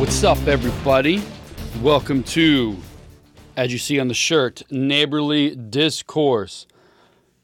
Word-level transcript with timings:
What's 0.00 0.24
up, 0.24 0.38
everybody? 0.46 1.22
Welcome 1.82 2.22
to, 2.22 2.78
as 3.54 3.70
you 3.70 3.76
see 3.76 4.00
on 4.00 4.08
the 4.08 4.14
shirt, 4.14 4.62
Neighborly 4.70 5.54
Discourse. 5.54 6.66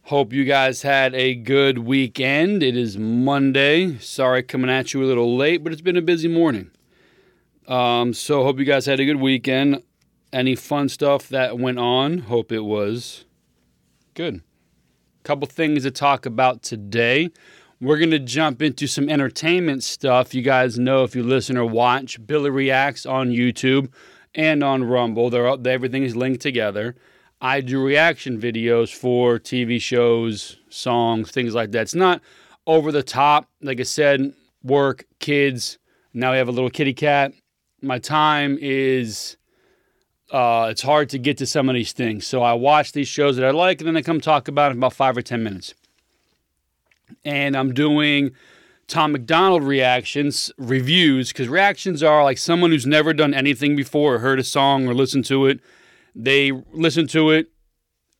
Hope 0.05 0.33
you 0.33 0.47
guys 0.47 0.81
had 0.81 1.15
a 1.15 1.35
good 1.35 1.81
weekend. 1.81 2.63
It 2.63 2.75
is 2.75 2.97
Monday. 2.97 3.99
Sorry 3.99 4.43
coming 4.43 4.71
at 4.71 4.95
you 4.95 5.05
a 5.05 5.05
little 5.05 5.37
late, 5.37 5.63
but 5.63 5.71
it's 5.71 5.83
been 5.83 5.99
a 5.99 6.03
busy 6.03 6.29
morning. 6.29 6.71
Um, 7.69 8.15
so 8.15 8.43
hope 8.43 8.59
you 8.59 8.65
guys 8.65 8.87
had 8.87 9.01
a 9.01 9.05
good 9.05 9.21
weekend. 9.21 9.83
Any 10.33 10.57
fun 10.57 10.89
stuff 10.89 11.29
that 11.29 11.59
went 11.59 11.79
on? 11.79 12.21
Hope 12.21 12.51
it 12.51 12.65
was 12.65 13.27
good. 14.15 14.41
Couple 15.25 15.47
things 15.47 15.83
to 15.83 15.91
talk 15.91 16.25
about 16.25 16.63
today. 16.63 17.29
We're 17.79 17.99
going 17.99 18.11
to 18.13 18.19
jump 18.19 18.63
into 18.63 18.87
some 18.87 19.11
entertainment 19.11 19.85
stuff. 19.85 20.33
You 20.33 20.41
guys 20.41 20.79
know 20.79 21.05
if 21.05 21.15
you 21.15 21.23
listen 21.23 21.59
or 21.59 21.67
watch, 21.67 22.25
Billy 22.27 22.49
Reacts 22.49 23.05
on 23.05 23.29
YouTube 23.29 23.93
and 24.35 24.65
on 24.65 24.85
Rumble. 24.85 25.29
They're 25.29 25.47
all, 25.47 25.69
everything 25.69 26.03
is 26.03 26.17
linked 26.17 26.41
together. 26.41 26.97
I 27.39 27.61
do 27.61 27.85
reaction 27.85 28.41
videos 28.41 28.95
for 28.95 29.39
TV 29.39 29.79
shows, 29.79 30.57
songs, 30.71 31.31
things 31.31 31.55
like 31.55 31.73
that. 31.73 31.83
It's 31.83 31.95
not 31.95 32.23
over 32.67 32.91
the 32.91 33.03
top. 33.03 33.51
Like 33.61 33.79
I 33.79 33.83
said, 33.83 34.33
work, 34.63 35.05
kids. 35.21 35.77
Now 36.15 36.33
we 36.33 36.39
have 36.39 36.49
a 36.49 36.53
little 36.53 36.71
kitty 36.71 36.95
cat. 36.95 37.35
My 37.83 37.99
time 37.99 38.57
is 38.59 39.37
uh, 40.31 40.69
it's 40.71 40.81
hard 40.81 41.11
to 41.11 41.19
get 41.19 41.37
to 41.39 41.47
some 41.47 41.69
of 41.69 41.75
these 41.75 41.93
things. 41.93 42.27
So 42.27 42.43
I 42.43 42.55
watch 42.55 42.93
these 42.93 43.07
shows 43.07 43.37
that 43.37 43.45
I 43.45 43.51
like, 43.51 43.83
and 43.83 43.87
then 43.87 43.99
I 43.99 44.03
come 44.03 44.19
talk 44.19 44.49
about 44.49 44.71
it 44.71 44.73
in 44.73 44.79
about 44.79 44.95
five 44.95 45.15
or 45.15 45.21
ten 45.23 45.43
minutes 45.43 45.75
and 47.25 47.57
I'm 47.57 47.75
doing 47.75 48.33
Tom 48.89 49.13
MacDonald 49.13 49.65
reactions, 49.65 50.53
reviews, 50.59 51.29
because 51.29 51.49
reactions 51.49 52.03
are 52.03 52.23
like 52.23 52.39
someone 52.39 52.71
who's 52.71 52.87
never 52.87 53.13
done 53.13 53.35
anything 53.35 53.75
before 53.75 54.15
or 54.15 54.19
heard 54.19 54.39
a 54.39 54.45
song 54.45 54.87
or 54.87 54.95
listened 54.95 55.25
to 55.27 55.47
it. 55.47 55.61
They 56.15 56.53
listen 56.73 57.09
to 57.09 57.31
it, 57.31 57.51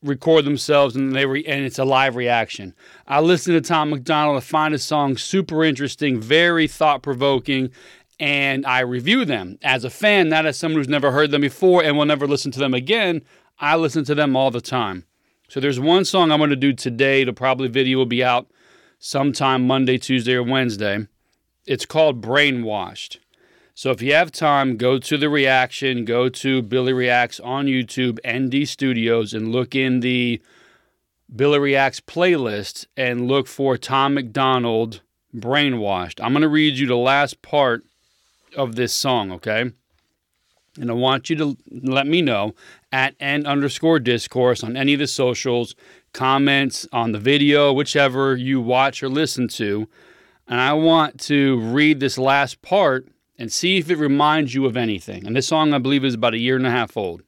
record 0.03 0.45
themselves, 0.45 0.95
and 0.95 1.15
they 1.15 1.25
re- 1.25 1.45
and 1.45 1.65
it's 1.65 1.79
a 1.79 1.85
live 1.85 2.15
reaction. 2.15 2.75
I 3.07 3.21
listen 3.21 3.53
to 3.53 3.61
Tom 3.61 3.89
MacDonald 3.91 4.37
I 4.37 4.41
find 4.41 4.73
a 4.73 4.79
song 4.79 5.15
super 5.15 5.63
interesting, 5.63 6.19
very 6.19 6.67
thought 6.67 7.01
provoking, 7.01 7.71
and 8.19 8.65
I 8.65 8.81
review 8.81 9.23
them 9.23 9.57
as 9.63 9.83
a 9.85 9.89
fan, 9.89 10.27
not 10.27 10.45
as 10.45 10.57
someone 10.57 10.79
who's 10.79 10.89
never 10.89 11.11
heard 11.11 11.31
them 11.31 11.41
before 11.41 11.83
and 11.83 11.97
will 11.97 12.05
never 12.05 12.27
listen 12.27 12.51
to 12.51 12.59
them 12.59 12.73
again. 12.73 13.21
I 13.59 13.77
listen 13.77 14.03
to 14.05 14.15
them 14.15 14.35
all 14.35 14.51
the 14.51 14.61
time. 14.61 15.05
So 15.47 15.59
there's 15.59 15.79
one 15.79 16.03
song 16.03 16.31
I'm 16.31 16.39
going 16.39 16.49
to 16.49 16.55
do 16.55 16.73
today. 16.73 17.23
The 17.23 17.31
probably 17.31 17.69
video 17.69 17.97
will 17.97 18.05
be 18.05 18.23
out 18.23 18.47
sometime 18.99 19.65
Monday, 19.65 19.97
Tuesday, 19.97 20.33
or 20.33 20.43
Wednesday. 20.43 21.07
It's 21.65 21.85
called 21.85 22.21
Brainwashed. 22.21 23.17
So 23.73 23.91
if 23.91 24.01
you 24.01 24.13
have 24.13 24.31
time, 24.31 24.77
go 24.77 24.97
to 24.97 25.17
the 25.17 25.29
reaction, 25.29 26.03
go 26.03 26.29
to 26.29 26.61
Billy 26.63 26.93
Reacts 26.93 27.39
on 27.39 27.67
YouTube, 27.67 28.17
ND 28.27 28.67
Studios, 28.67 29.33
and 29.33 29.51
look 29.51 29.75
in 29.75 29.99
the 29.99 30.41
Billy 31.33 31.59
Reacts 31.59 31.99
playlist 31.99 32.87
and 32.95 33.27
look 33.27 33.47
for 33.47 33.77
Tom 33.77 34.15
MacDonald 34.15 35.01
Brainwashed. 35.35 36.19
I'm 36.23 36.31
going 36.31 36.41
to 36.41 36.47
read 36.47 36.77
you 36.77 36.87
the 36.87 36.95
last 36.95 37.41
part 37.41 37.83
of 38.55 38.75
this 38.75 38.93
song, 38.93 39.31
okay? 39.31 39.71
And 40.77 40.89
I 40.89 40.93
want 40.93 41.29
you 41.29 41.35
to 41.37 41.57
let 41.69 42.07
me 42.07 42.21
know 42.21 42.53
at 42.91 43.15
n 43.19 43.45
underscore 43.45 43.99
discourse 43.99 44.63
on 44.63 44.77
any 44.77 44.93
of 44.93 44.99
the 44.99 45.07
socials 45.07 45.75
comments 46.13 46.87
on 46.91 47.11
the 47.11 47.19
video, 47.19 47.73
whichever 47.73 48.35
you 48.35 48.61
watch 48.61 49.03
or 49.03 49.09
listen 49.09 49.47
to. 49.49 49.87
And 50.47 50.61
I 50.61 50.73
want 50.73 51.19
to 51.21 51.59
read 51.59 51.99
this 51.99 52.17
last 52.17 52.61
part 52.61 53.07
and 53.37 53.51
see 53.51 53.77
if 53.77 53.89
it 53.89 53.97
reminds 53.97 54.53
you 54.53 54.65
of 54.65 54.77
anything. 54.77 55.25
And 55.27 55.35
this 55.35 55.47
song, 55.47 55.73
I 55.73 55.77
believe, 55.77 56.05
is 56.05 56.15
about 56.15 56.33
a 56.33 56.39
year 56.39 56.55
and 56.55 56.65
a 56.65 56.71
half 56.71 56.97
old. 56.97 57.21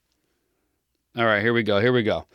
All 1.16 1.24
right, 1.24 1.42
here 1.42 1.52
we 1.52 1.62
go. 1.62 1.80
Here 1.80 1.92
we 1.92 2.02
go. 2.02 2.26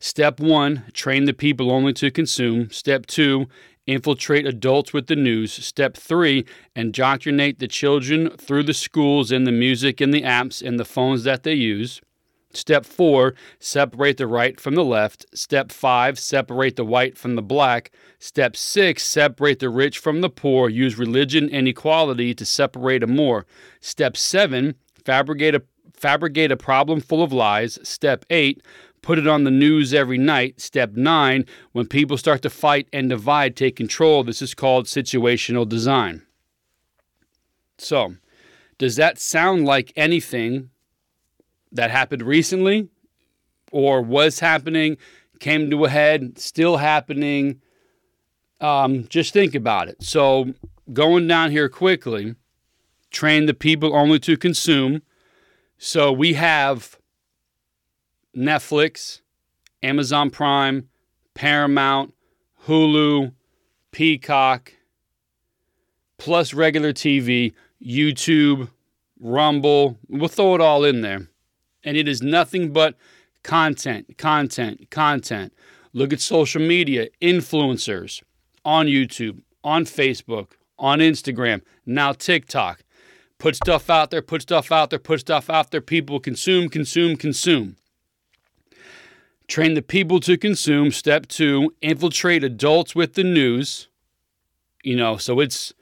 Step 0.00 0.38
one 0.38 0.84
train 0.92 1.24
the 1.24 1.32
people 1.32 1.70
only 1.70 1.92
to 1.94 2.10
consume. 2.10 2.70
Step 2.70 3.06
two 3.06 3.48
infiltrate 3.88 4.46
adults 4.46 4.92
with 4.92 5.08
the 5.08 5.16
news. 5.16 5.52
Step 5.52 5.96
three 5.96 6.44
indoctrinate 6.76 7.58
the 7.58 7.66
children 7.66 8.30
through 8.36 8.62
the 8.62 8.74
schools 8.74 9.32
and 9.32 9.46
the 9.46 9.52
music 9.52 10.00
and 10.00 10.14
the 10.14 10.22
apps 10.22 10.64
and 10.64 10.78
the 10.78 10.84
phones 10.84 11.24
that 11.24 11.42
they 11.42 11.54
use. 11.54 12.00
Step 12.52 12.86
four, 12.86 13.34
separate 13.58 14.16
the 14.16 14.26
right 14.26 14.58
from 14.58 14.74
the 14.74 14.84
left. 14.84 15.26
Step 15.34 15.70
five, 15.70 16.18
separate 16.18 16.76
the 16.76 16.84
white 16.84 17.18
from 17.18 17.34
the 17.34 17.42
black. 17.42 17.90
Step 18.18 18.56
six, 18.56 19.06
separate 19.06 19.58
the 19.58 19.68
rich 19.68 19.98
from 19.98 20.22
the 20.22 20.30
poor. 20.30 20.68
Use 20.68 20.96
religion 20.98 21.50
and 21.50 21.68
equality 21.68 22.34
to 22.34 22.46
separate 22.46 23.00
them 23.00 23.14
more. 23.14 23.46
Step 23.80 24.16
seven, 24.16 24.74
fabricate 25.04 25.54
a, 25.54 25.62
fabricate 25.92 26.50
a 26.50 26.56
problem 26.56 27.00
full 27.00 27.22
of 27.22 27.34
lies. 27.34 27.78
Step 27.82 28.24
eight, 28.30 28.62
put 29.08 29.18
it 29.18 29.26
on 29.26 29.44
the 29.44 29.50
news 29.50 29.94
every 29.94 30.18
night. 30.18 30.60
Step 30.60 30.92
nine, 30.92 31.46
when 31.72 31.86
people 31.86 32.18
start 32.18 32.42
to 32.42 32.50
fight 32.50 32.86
and 32.92 33.08
divide, 33.08 33.56
take 33.56 33.74
control. 33.74 34.22
This 34.22 34.42
is 34.42 34.52
called 34.52 34.84
situational 34.84 35.66
design. 35.66 36.26
So, 37.78 38.16
does 38.76 38.96
that 38.96 39.18
sound 39.18 39.64
like 39.64 39.94
anything 39.96 40.68
that 41.72 41.90
happened 41.90 42.20
recently 42.20 42.90
or 43.72 44.02
was 44.02 44.40
happening, 44.40 44.98
came 45.40 45.70
to 45.70 45.86
a 45.86 45.88
head, 45.88 46.38
still 46.38 46.76
happening. 46.76 47.62
Um, 48.60 49.08
just 49.08 49.32
think 49.32 49.54
about 49.54 49.88
it. 49.88 50.02
So, 50.02 50.52
going 50.92 51.26
down 51.26 51.50
here 51.50 51.70
quickly, 51.70 52.34
train 53.10 53.46
the 53.46 53.54
people 53.54 53.96
only 53.96 54.18
to 54.18 54.36
consume. 54.36 55.00
So, 55.78 56.12
we 56.12 56.34
have 56.34 56.98
Netflix, 58.38 59.20
Amazon 59.82 60.30
Prime, 60.30 60.88
Paramount, 61.34 62.14
Hulu, 62.66 63.32
Peacock, 63.90 64.72
plus 66.18 66.54
regular 66.54 66.92
TV, 66.92 67.52
YouTube, 67.84 68.70
Rumble. 69.20 69.98
We'll 70.08 70.28
throw 70.28 70.54
it 70.54 70.60
all 70.60 70.84
in 70.84 71.00
there 71.00 71.28
and 71.84 71.96
it 71.96 72.06
is 72.06 72.22
nothing 72.22 72.72
but 72.72 72.94
content, 73.42 74.18
content, 74.18 74.90
content. 74.90 75.52
Look 75.92 76.12
at 76.12 76.20
social 76.20 76.60
media, 76.60 77.08
influencers 77.20 78.22
on 78.64 78.86
YouTube, 78.86 79.40
on 79.64 79.84
Facebook, 79.84 80.52
on 80.78 80.98
Instagram, 80.98 81.62
now 81.86 82.12
TikTok. 82.12 82.84
Put 83.38 83.56
stuff 83.56 83.88
out 83.88 84.10
there, 84.10 84.22
put 84.22 84.42
stuff 84.42 84.70
out 84.70 84.90
there, 84.90 84.98
put 84.98 85.20
stuff 85.20 85.48
out 85.48 85.70
there. 85.70 85.80
People 85.80 86.18
consume, 86.20 86.68
consume, 86.68 87.16
consume. 87.16 87.76
Train 89.48 89.74
the 89.74 89.82
people 89.82 90.20
to 90.20 90.36
consume. 90.36 90.92
Step 90.92 91.26
two, 91.26 91.74
infiltrate 91.82 92.44
adults 92.44 92.94
with 92.94 93.14
the 93.14 93.24
news. 93.24 93.88
You 94.84 94.96
know, 94.96 95.16
so 95.16 95.40
it's 95.40 95.72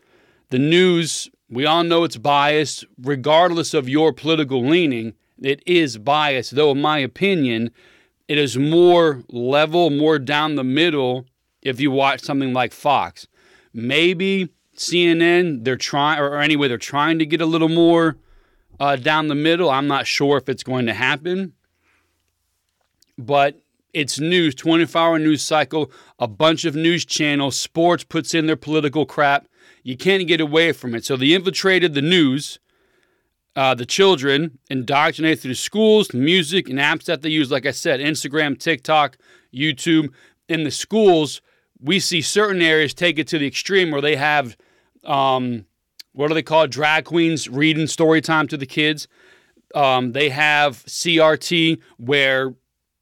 the 0.48 0.58
news. 0.58 1.28
We 1.50 1.66
all 1.66 1.84
know 1.84 2.04
it's 2.04 2.16
biased, 2.16 2.84
regardless 2.98 3.74
of 3.74 3.88
your 3.88 4.12
political 4.12 4.64
leaning 4.64 5.14
it 5.42 5.62
is 5.66 5.98
biased, 5.98 6.54
though, 6.54 6.70
in 6.70 6.80
my 6.80 6.98
opinion, 6.98 7.70
it 8.28 8.38
is 8.38 8.56
more 8.56 9.22
level, 9.28 9.90
more 9.90 10.18
down 10.18 10.54
the 10.54 10.64
middle 10.64 11.26
if 11.62 11.80
you 11.80 11.90
watch 11.90 12.22
something 12.22 12.52
like 12.52 12.72
Fox. 12.72 13.26
Maybe 13.72 14.48
CNN, 14.76 15.64
they're 15.64 15.76
trying, 15.76 16.20
or 16.20 16.38
anyway, 16.38 16.68
they're 16.68 16.78
trying 16.78 17.18
to 17.18 17.26
get 17.26 17.40
a 17.40 17.46
little 17.46 17.68
more 17.68 18.16
uh, 18.80 18.96
down 18.96 19.28
the 19.28 19.34
middle. 19.34 19.70
I'm 19.70 19.86
not 19.86 20.06
sure 20.06 20.38
if 20.38 20.48
it's 20.48 20.62
going 20.62 20.86
to 20.86 20.94
happen. 20.94 21.52
But 23.18 23.60
it's 23.92 24.20
news, 24.20 24.54
24 24.54 25.00
hour 25.00 25.18
news 25.18 25.42
cycle, 25.42 25.90
a 26.18 26.28
bunch 26.28 26.64
of 26.64 26.74
news 26.74 27.04
channels, 27.04 27.56
sports 27.56 28.04
puts 28.04 28.34
in 28.34 28.46
their 28.46 28.56
political 28.56 29.06
crap. 29.06 29.48
You 29.82 29.96
can't 29.96 30.26
get 30.26 30.40
away 30.40 30.72
from 30.72 30.94
it. 30.94 31.04
So 31.04 31.16
they 31.16 31.32
infiltrated 31.32 31.94
the 31.94 32.02
news 32.02 32.58
uh, 33.56 33.74
the 33.74 33.86
children 33.86 34.58
indoctrinated 34.68 35.40
through 35.40 35.54
schools, 35.54 36.12
music, 36.12 36.68
and 36.68 36.78
apps 36.78 37.04
that 37.04 37.22
they 37.22 37.30
use. 37.30 37.50
Like 37.50 37.64
I 37.64 37.70
said, 37.70 38.00
Instagram, 38.00 38.58
TikTok, 38.58 39.16
YouTube. 39.52 40.10
In 40.48 40.62
the 40.62 40.70
schools, 40.70 41.40
we 41.80 41.98
see 41.98 42.20
certain 42.20 42.60
areas 42.60 42.92
take 42.92 43.18
it 43.18 43.26
to 43.28 43.38
the 43.38 43.46
extreme 43.46 43.90
where 43.90 44.02
they 44.02 44.16
have, 44.16 44.56
um, 45.04 45.64
what 46.12 46.28
do 46.28 46.34
they 46.34 46.42
call? 46.42 46.66
Drag 46.66 47.06
queens 47.06 47.48
reading 47.48 47.86
story 47.86 48.20
time 48.20 48.46
to 48.48 48.58
the 48.58 48.66
kids. 48.66 49.08
Um, 49.74 50.12
they 50.12 50.28
have 50.28 50.84
CRT 50.84 51.80
where 51.96 52.54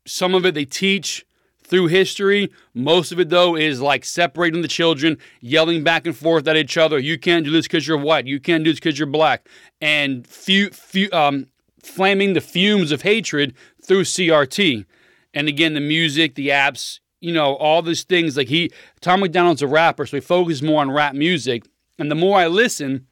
some 0.06 0.34
of 0.34 0.44
it 0.44 0.54
they 0.54 0.64
teach 0.64 1.24
through 1.62 1.86
history. 1.86 2.52
Most 2.74 3.10
of 3.10 3.18
it, 3.18 3.30
though, 3.30 3.56
is 3.56 3.80
like 3.80 4.04
separating 4.04 4.62
the 4.62 4.68
children, 4.68 5.18
yelling 5.40 5.82
back 5.82 6.06
and 6.06 6.16
forth 6.16 6.46
at 6.46 6.56
each 6.56 6.76
other. 6.76 6.98
You 6.98 7.18
can't 7.18 7.44
do 7.44 7.50
this 7.50 7.66
because 7.66 7.88
you're 7.88 7.98
white. 7.98 8.26
You 8.26 8.38
can't 8.38 8.64
do 8.64 8.70
this 8.70 8.80
because 8.80 8.98
you're 8.98 9.06
black. 9.06 9.48
And 9.80 10.26
fu- 10.26 10.70
fu- 10.70 11.12
um, 11.12 11.46
flaming 11.82 12.34
the 12.34 12.40
fumes 12.40 12.92
of 12.92 13.02
hatred 13.02 13.54
through 13.82 14.02
CRT. 14.02 14.84
And 15.32 15.48
again, 15.48 15.74
the 15.74 15.80
music, 15.80 16.34
the 16.34 16.48
apps, 16.48 17.00
you 17.20 17.32
know, 17.32 17.56
all 17.56 17.82
these 17.82 18.04
things. 18.04 18.36
Like 18.36 18.48
he, 18.48 18.70
Tom 19.00 19.20
MacDonald's 19.20 19.62
a 19.62 19.66
rapper, 19.66 20.06
so 20.06 20.16
he 20.16 20.20
focuses 20.20 20.62
more 20.62 20.80
on 20.80 20.90
rap 20.90 21.14
music. 21.14 21.64
And 21.98 22.10
the 22.10 22.14
more 22.14 22.38
I 22.38 22.46
listen, 22.46 23.06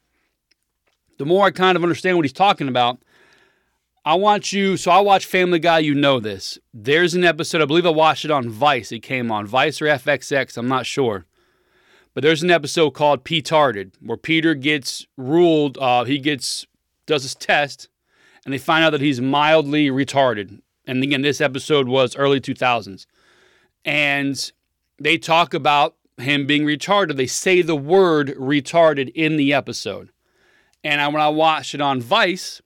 the 1.19 1.25
more 1.25 1.47
I 1.47 1.51
kind 1.51 1.77
of 1.77 1.83
understand 1.83 2.17
what 2.17 2.25
he's 2.25 2.33
talking 2.33 2.69
about. 2.69 2.99
I 4.05 4.15
want 4.15 4.53
you, 4.53 4.77
so 4.77 4.91
I 4.91 4.99
watch 4.99 5.27
Family 5.27 5.61
Guy, 5.61 5.79
you 5.79 5.95
know 5.95 6.19
this. 6.19 6.59
There's 6.75 7.15
an 7.15 7.23
episode, 7.23 7.63
I 7.63 7.67
believe 7.67 7.87
I 7.87 7.91
watched 7.91 8.25
it 8.25 8.33
on 8.33 8.49
Vice. 8.49 8.91
It 8.91 9.01
came 9.01 9.31
on 9.31 9.47
Vice 9.47 9.81
or 9.81 9.85
FXX, 9.85 10.57
I'm 10.57 10.67
not 10.67 10.87
sure. 10.87 11.25
But 12.13 12.23
there's 12.23 12.43
an 12.43 12.51
episode 12.51 12.91
called 12.91 13.25
Petarded 13.25 13.93
where 14.01 14.17
Peter 14.17 14.55
gets 14.55 15.07
ruled, 15.17 15.79
uh, 15.79 16.03
he 16.03 16.19
gets, 16.19 16.67
does 17.07 17.23
his 17.23 17.37
test, 17.37 17.89
and 18.45 18.53
they 18.53 18.59
find 18.59 18.85
out 18.85 18.91
that 18.91 19.01
he's 19.01 19.21
mildly 19.21 19.87
retarded. 19.87 20.61
And 20.85 21.01
again, 21.05 21.23
this 21.23 21.41
episode 21.41 21.87
was 21.87 22.17
early 22.17 22.41
2000s. 22.41 23.07
And 23.85 24.53
they 24.99 25.17
talk 25.17 25.55
about 25.55 25.95
him 26.19 26.45
being 26.45 26.65
retarded. 26.65 27.17
They 27.17 27.29
say 27.29 27.63
the 27.63 27.77
word 27.77 28.35
retarded 28.37 29.13
in 29.15 29.37
the 29.37 29.53
episode. 29.53 30.11
And 30.83 31.01
I, 31.01 31.07
when 31.07 31.23
I 31.23 31.29
watched 31.29 31.75
it 31.77 31.81
on 31.81 32.01
Vice, 32.01 32.61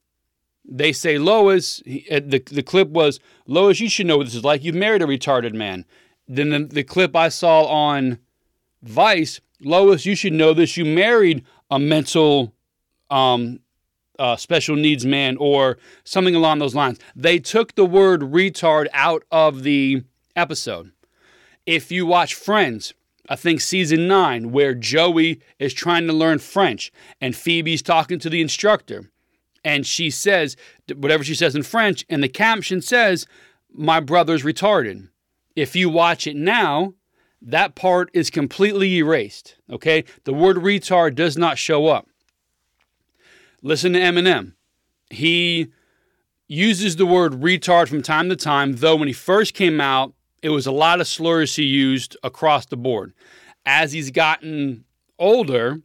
they 0.68 0.92
say, 0.92 1.18
Lois, 1.18 1.80
uh, 2.10 2.20
the, 2.24 2.42
the 2.50 2.62
clip 2.62 2.88
was, 2.88 3.20
Lois, 3.46 3.80
you 3.80 3.88
should 3.88 4.06
know 4.06 4.18
what 4.18 4.24
this 4.24 4.34
is 4.34 4.44
like. 4.44 4.64
You've 4.64 4.74
married 4.74 5.02
a 5.02 5.06
retarded 5.06 5.54
man. 5.54 5.84
Then 6.28 6.50
the, 6.50 6.58
the 6.60 6.84
clip 6.84 7.14
I 7.14 7.28
saw 7.28 7.64
on 7.64 8.18
Vice, 8.82 9.40
Lois, 9.60 10.04
you 10.04 10.14
should 10.14 10.32
know 10.32 10.52
this. 10.52 10.76
You 10.76 10.84
married 10.84 11.44
a 11.70 11.78
mental 11.78 12.52
um, 13.10 13.60
uh, 14.18 14.36
special 14.36 14.76
needs 14.76 15.06
man 15.06 15.36
or 15.36 15.78
something 16.04 16.34
along 16.34 16.58
those 16.58 16.74
lines. 16.74 16.98
They 17.14 17.38
took 17.38 17.74
the 17.74 17.86
word 17.86 18.20
retard 18.22 18.86
out 18.92 19.24
of 19.30 19.62
the 19.62 20.02
episode. 20.34 20.92
If 21.64 21.90
you 21.90 22.06
watch 22.06 22.34
Friends, 22.34 22.94
I 23.28 23.36
think 23.36 23.60
season 23.60 24.06
nine, 24.06 24.52
where 24.52 24.74
Joey 24.74 25.40
is 25.58 25.74
trying 25.74 26.06
to 26.06 26.12
learn 26.12 26.38
French 26.38 26.92
and 27.20 27.34
Phoebe's 27.34 27.82
talking 27.82 28.18
to 28.20 28.30
the 28.30 28.40
instructor, 28.40 29.10
and 29.66 29.84
she 29.84 30.10
says 30.10 30.56
whatever 30.94 31.24
she 31.24 31.34
says 31.34 31.56
in 31.56 31.64
French, 31.64 32.06
and 32.08 32.22
the 32.22 32.28
caption 32.28 32.80
says, 32.80 33.26
My 33.74 33.98
brother's 33.98 34.44
retarded. 34.44 35.08
If 35.56 35.74
you 35.74 35.90
watch 35.90 36.28
it 36.28 36.36
now, 36.36 36.94
that 37.42 37.74
part 37.74 38.08
is 38.14 38.30
completely 38.30 38.98
erased. 38.98 39.56
Okay? 39.68 40.04
The 40.22 40.32
word 40.32 40.58
retard 40.58 41.16
does 41.16 41.36
not 41.36 41.58
show 41.58 41.88
up. 41.88 42.06
Listen 43.60 43.92
to 43.94 43.98
Eminem. 43.98 44.52
He 45.10 45.72
uses 46.46 46.94
the 46.94 47.06
word 47.06 47.32
retard 47.32 47.88
from 47.88 48.02
time 48.02 48.28
to 48.28 48.36
time, 48.36 48.76
though 48.76 48.94
when 48.94 49.08
he 49.08 49.14
first 49.14 49.52
came 49.52 49.80
out, 49.80 50.14
it 50.42 50.50
was 50.50 50.66
a 50.66 50.72
lot 50.72 51.00
of 51.00 51.08
slurs 51.08 51.56
he 51.56 51.64
used 51.64 52.16
across 52.22 52.66
the 52.66 52.76
board. 52.76 53.12
As 53.64 53.90
he's 53.90 54.12
gotten 54.12 54.84
older, 55.18 55.80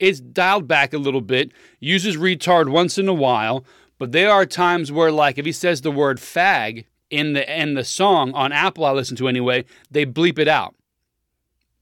it's 0.00 0.20
dialed 0.20 0.66
back 0.66 0.92
a 0.92 0.98
little 0.98 1.20
bit, 1.20 1.52
uses 1.78 2.16
retard 2.16 2.70
once 2.70 2.98
in 2.98 3.08
a 3.08 3.14
while, 3.14 3.64
but 3.98 4.12
there 4.12 4.32
are 4.32 4.46
times 4.46 4.90
where, 4.90 5.12
like, 5.12 5.38
if 5.38 5.44
he 5.44 5.52
says 5.52 5.82
the 5.82 5.90
word 5.90 6.18
fag 6.18 6.86
in 7.10 7.34
the 7.34 7.60
in 7.60 7.74
the 7.74 7.84
song 7.84 8.32
on 8.34 8.52
Apple 8.52 8.84
I 8.84 8.92
listen 8.92 9.16
to 9.18 9.28
anyway, 9.28 9.64
they 9.90 10.06
bleep 10.06 10.38
it 10.38 10.48
out. 10.48 10.74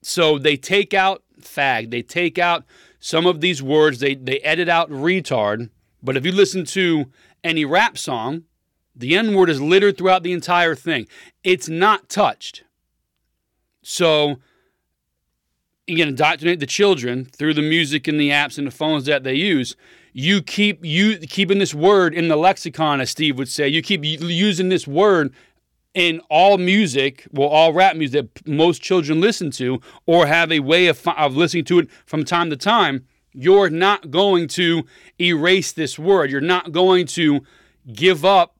So 0.02 0.38
they 0.38 0.56
take 0.56 0.92
out 0.94 1.22
fag, 1.40 1.90
they 1.90 2.02
take 2.02 2.38
out 2.38 2.64
some 3.00 3.26
of 3.26 3.40
these 3.40 3.62
words, 3.62 4.00
they, 4.00 4.14
they 4.14 4.40
edit 4.40 4.68
out 4.68 4.90
retard. 4.90 5.70
But 6.02 6.16
if 6.16 6.24
you 6.24 6.32
listen 6.32 6.64
to 6.66 7.06
any 7.44 7.64
rap 7.64 7.96
song, 7.96 8.44
the 8.94 9.16
N 9.16 9.34
word 9.34 9.50
is 9.50 9.60
littered 9.60 9.96
throughout 9.96 10.22
the 10.22 10.32
entire 10.32 10.74
thing. 10.74 11.06
It's 11.44 11.68
not 11.68 12.08
touched. 12.08 12.64
So, 13.82 14.38
you 15.88 15.96
can 15.96 16.08
indoctrinate 16.08 16.60
the 16.60 16.66
children 16.66 17.24
through 17.24 17.54
the 17.54 17.62
music 17.62 18.06
and 18.06 18.20
the 18.20 18.30
apps 18.30 18.58
and 18.58 18.66
the 18.66 18.70
phones 18.70 19.06
that 19.06 19.24
they 19.24 19.34
use. 19.34 19.74
You 20.12 20.42
keep 20.42 20.84
you 20.84 21.18
keeping 21.18 21.58
this 21.58 21.74
word 21.74 22.14
in 22.14 22.28
the 22.28 22.36
lexicon, 22.36 23.00
as 23.00 23.10
Steve 23.10 23.38
would 23.38 23.48
say. 23.48 23.68
You 23.68 23.82
keep 23.82 24.04
using 24.04 24.68
this 24.68 24.86
word 24.86 25.32
in 25.94 26.20
all 26.28 26.58
music, 26.58 27.26
well, 27.32 27.48
all 27.48 27.72
rap 27.72 27.96
music 27.96 28.34
that 28.34 28.46
most 28.46 28.82
children 28.82 29.20
listen 29.20 29.50
to 29.52 29.80
or 30.06 30.26
have 30.26 30.52
a 30.52 30.60
way 30.60 30.86
of, 30.86 31.06
of 31.08 31.36
listening 31.36 31.64
to 31.64 31.78
it 31.78 31.88
from 32.06 32.24
time 32.24 32.50
to 32.50 32.56
time, 32.56 33.06
you're 33.32 33.70
not 33.70 34.10
going 34.10 34.48
to 34.48 34.84
erase 35.20 35.72
this 35.72 35.98
word. 35.98 36.30
You're 36.30 36.40
not 36.40 36.72
going 36.72 37.06
to 37.06 37.40
give 37.92 38.24
up 38.24 38.57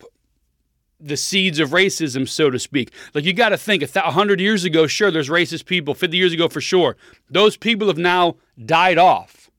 the 1.01 1.17
seeds 1.17 1.59
of 1.59 1.71
racism, 1.71 2.29
so 2.29 2.51
to 2.51 2.59
speak. 2.59 2.93
Like 3.15 3.25
you 3.25 3.33
got 3.33 3.51
to 3.51 3.59
think, 3.59 3.83
a 3.83 4.01
hundred 4.11 4.41
years 4.41 4.65
ago, 4.65 4.87
sure, 4.87 5.11
there's 5.11 5.29
racist 5.29 5.67
people. 5.67 5.95
Fifty 5.95 6.17
years 6.17 6.33
ago, 6.33 6.49
for 6.49 6.61
sure, 6.61 6.97
those 7.31 7.57
people 7.57 7.89
have 7.89 7.99
now 7.99 8.37
died 8.65 8.99
off. 8.99 9.51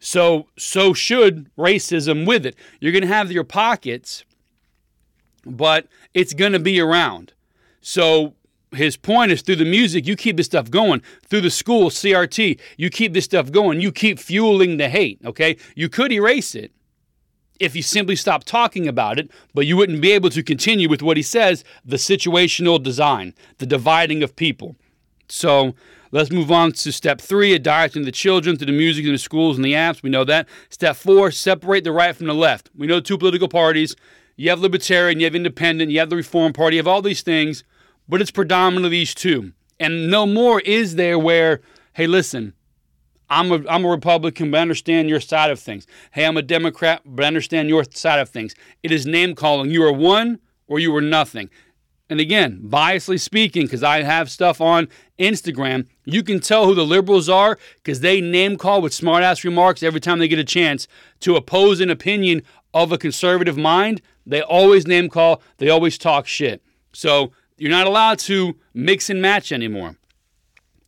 So, 0.00 0.46
so 0.56 0.94
should 0.94 1.50
racism 1.56 2.24
with 2.24 2.46
it. 2.46 2.54
You're 2.78 2.92
going 2.92 3.02
to 3.02 3.08
have 3.08 3.32
your 3.32 3.42
pockets 3.42 4.24
but 5.48 5.86
it's 6.14 6.34
going 6.34 6.52
to 6.52 6.58
be 6.58 6.80
around. 6.80 7.32
So 7.80 8.34
his 8.72 8.96
point 8.96 9.32
is 9.32 9.42
through 9.42 9.56
the 9.56 9.64
music, 9.64 10.06
you 10.06 10.16
keep 10.16 10.36
this 10.36 10.46
stuff 10.46 10.70
going. 10.70 11.02
Through 11.26 11.42
the 11.42 11.50
school, 11.50 11.90
CRT, 11.90 12.60
you 12.76 12.90
keep 12.90 13.14
this 13.14 13.24
stuff 13.24 13.50
going. 13.50 13.80
You 13.80 13.92
keep 13.92 14.18
fueling 14.18 14.76
the 14.76 14.88
hate, 14.88 15.20
okay? 15.24 15.56
You 15.74 15.88
could 15.88 16.12
erase 16.12 16.54
it 16.54 16.72
if 17.58 17.74
you 17.74 17.82
simply 17.82 18.16
stop 18.16 18.44
talking 18.44 18.86
about 18.86 19.18
it, 19.18 19.30
but 19.54 19.66
you 19.66 19.76
wouldn't 19.76 20.00
be 20.00 20.12
able 20.12 20.30
to 20.30 20.42
continue 20.42 20.88
with 20.88 21.02
what 21.02 21.16
he 21.16 21.22
says 21.22 21.64
the 21.84 21.96
situational 21.96 22.82
design, 22.82 23.34
the 23.58 23.66
dividing 23.66 24.22
of 24.22 24.36
people. 24.36 24.76
So 25.28 25.74
let's 26.10 26.30
move 26.30 26.50
on 26.50 26.72
to 26.72 26.92
step 26.92 27.20
three, 27.20 27.58
directing 27.58 28.04
the 28.04 28.12
children 28.12 28.56
to 28.58 28.64
the 28.64 28.72
music 28.72 29.04
in 29.04 29.12
the 29.12 29.18
schools 29.18 29.56
and 29.56 29.64
the 29.64 29.74
apps. 29.74 30.02
We 30.02 30.10
know 30.10 30.24
that. 30.24 30.48
Step 30.70 30.96
four, 30.96 31.30
separate 31.30 31.84
the 31.84 31.92
right 31.92 32.16
from 32.16 32.26
the 32.26 32.34
left. 32.34 32.70
We 32.76 32.86
know 32.86 33.00
two 33.00 33.18
political 33.18 33.48
parties 33.48 33.96
you 34.38 34.50
have 34.50 34.60
libertarian, 34.60 35.18
you 35.18 35.26
have 35.26 35.34
independent, 35.34 35.90
you 35.90 35.98
have 35.98 36.10
the 36.10 36.16
reform 36.16 36.52
party, 36.52 36.76
you 36.76 36.78
have 36.78 36.86
all 36.86 37.02
these 37.02 37.22
things, 37.22 37.64
but 38.08 38.20
it's 38.20 38.30
predominantly 38.30 38.90
these 38.90 39.12
two. 39.12 39.52
And 39.80 40.08
no 40.08 40.26
more 40.26 40.60
is 40.60 40.94
there 40.94 41.18
where, 41.18 41.60
hey, 41.94 42.06
listen, 42.06 42.54
I'm 43.30 43.52
a, 43.52 43.68
I'm 43.68 43.84
a 43.84 43.88
Republican, 43.88 44.50
but 44.50 44.58
I 44.58 44.62
understand 44.62 45.08
your 45.08 45.20
side 45.20 45.50
of 45.50 45.60
things. 45.60 45.86
Hey, 46.12 46.24
I'm 46.24 46.36
a 46.36 46.42
Democrat, 46.42 47.02
but 47.04 47.24
I 47.24 47.28
understand 47.28 47.68
your 47.68 47.84
side 47.90 48.20
of 48.20 48.28
things. 48.28 48.54
It 48.82 48.90
is 48.90 49.06
name 49.06 49.34
calling. 49.34 49.70
You 49.70 49.84
are 49.84 49.92
one 49.92 50.40
or 50.66 50.78
you 50.78 50.94
are 50.96 51.02
nothing. 51.02 51.50
And 52.10 52.20
again, 52.20 52.62
biasly 52.64 53.20
speaking, 53.20 53.64
because 53.64 53.82
I 53.82 54.02
have 54.02 54.30
stuff 54.30 54.62
on 54.62 54.88
Instagram, 55.18 55.86
you 56.06 56.22
can 56.22 56.40
tell 56.40 56.64
who 56.64 56.74
the 56.74 56.86
liberals 56.86 57.28
are 57.28 57.58
because 57.76 58.00
they 58.00 58.20
name 58.22 58.56
call 58.56 58.80
with 58.80 58.94
smart 58.94 59.22
ass 59.22 59.44
remarks 59.44 59.82
every 59.82 60.00
time 60.00 60.18
they 60.18 60.28
get 60.28 60.38
a 60.38 60.44
chance 60.44 60.88
to 61.20 61.36
oppose 61.36 61.80
an 61.80 61.90
opinion 61.90 62.42
of 62.72 62.92
a 62.92 62.98
conservative 62.98 63.58
mind, 63.58 64.00
they 64.24 64.40
always 64.40 64.86
name 64.86 65.10
call, 65.10 65.42
they 65.58 65.68
always 65.68 65.98
talk 65.98 66.26
shit. 66.26 66.62
So 66.94 67.32
you're 67.58 67.70
not 67.70 67.86
allowed 67.86 68.18
to 68.20 68.56
mix 68.72 69.10
and 69.10 69.20
match 69.20 69.52
anymore. 69.52 69.96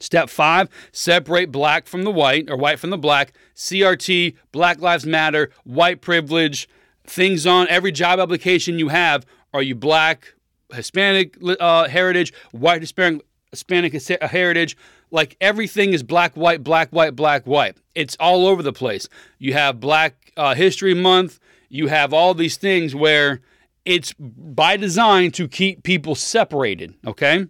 Step 0.01 0.29
five, 0.29 0.69
separate 0.93 1.53
black 1.53 1.87
from 1.87 2.03
the 2.03 2.11
white 2.11 2.51
or 2.51 2.57
white 2.57 2.79
from 2.79 2.91
the 2.91 2.99
black. 2.99 3.33
CRT, 3.55 4.35
Black 4.51 4.81
Lives 4.81 5.07
Matter, 5.07 5.51
white 5.65 6.01
privilege, 6.01 6.69
things 7.05 7.47
on 7.47 7.69
every 7.69 7.93
job 7.93 8.19
application 8.19 8.79
you 8.79 8.89
have. 8.89 9.25
Are 9.53 9.63
you 9.63 9.75
black, 9.75 10.35
Hispanic 10.73 11.37
uh, 11.61 11.89
heritage, 11.89 12.33
white 12.51 12.81
Hispanic, 12.81 13.23
Hispanic 13.51 13.93
heritage? 14.23 14.77
Like 15.11 15.37
everything 15.41 15.93
is 15.93 16.03
black, 16.03 16.37
white, 16.37 16.65
black, 16.65 16.91
white, 16.91 17.15
black, 17.15 17.47
white. 17.47 17.77
It's 17.95 18.17
all 18.19 18.47
over 18.47 18.63
the 18.63 18.73
place. 18.73 19.09
You 19.39 19.53
have 19.53 19.81
Black 19.81 20.33
uh, 20.37 20.55
History 20.55 20.95
Month 20.95 21.41
you 21.71 21.87
have 21.87 22.13
all 22.13 22.35
these 22.35 22.59
things 22.59 22.95
where 22.95 23.41
it's 23.87 24.13
by 24.19 24.77
design 24.77 25.31
to 25.31 25.49
keep 25.49 25.85
people 25.85 26.15
separated, 26.15 26.95
okay? 27.07 27.47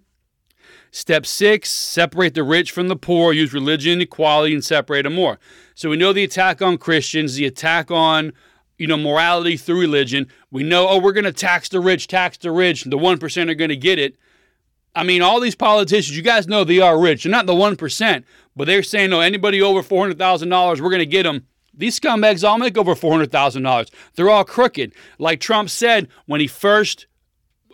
Step 0.90 1.24
six, 1.24 1.70
separate 1.70 2.34
the 2.34 2.42
rich 2.42 2.72
from 2.72 2.88
the 2.88 2.96
poor, 2.96 3.32
use 3.32 3.52
religion, 3.52 4.00
equality, 4.00 4.54
and 4.54 4.64
separate 4.64 5.02
them 5.02 5.14
more. 5.14 5.38
So 5.74 5.90
we 5.90 5.96
know 5.96 6.12
the 6.12 6.24
attack 6.24 6.60
on 6.60 6.78
Christians, 6.78 7.34
the 7.34 7.46
attack 7.46 7.90
on 7.90 8.32
you 8.80 8.86
know, 8.86 8.96
morality 8.96 9.58
through 9.58 9.78
religion. 9.78 10.26
We 10.50 10.62
know, 10.62 10.88
oh, 10.88 10.98
we're 10.98 11.12
going 11.12 11.24
to 11.24 11.34
tax 11.34 11.68
the 11.68 11.80
rich, 11.80 12.08
tax 12.08 12.38
the 12.38 12.50
rich. 12.50 12.84
The 12.84 12.96
1% 12.96 13.50
are 13.50 13.54
going 13.54 13.68
to 13.68 13.76
get 13.76 13.98
it. 13.98 14.16
I 14.94 15.04
mean, 15.04 15.20
all 15.20 15.38
these 15.38 15.54
politicians, 15.54 16.16
you 16.16 16.22
guys 16.22 16.48
know 16.48 16.64
they 16.64 16.80
are 16.80 16.98
rich. 16.98 17.24
They're 17.24 17.30
not 17.30 17.44
the 17.44 17.52
1%, 17.52 18.24
but 18.56 18.64
they're 18.64 18.82
saying, 18.82 19.10
no, 19.10 19.20
anybody 19.20 19.60
over 19.60 19.82
$400,000, 19.82 20.80
we're 20.80 20.88
going 20.88 20.98
to 20.98 21.06
get 21.06 21.24
them. 21.24 21.46
These 21.74 22.00
scumbags 22.00 22.42
all 22.42 22.56
make 22.56 22.78
over 22.78 22.94
$400,000. 22.94 23.90
They're 24.14 24.30
all 24.30 24.44
crooked. 24.44 24.94
Like 25.18 25.40
Trump 25.40 25.68
said 25.68 26.08
when 26.24 26.40
he 26.40 26.46
first 26.46 27.06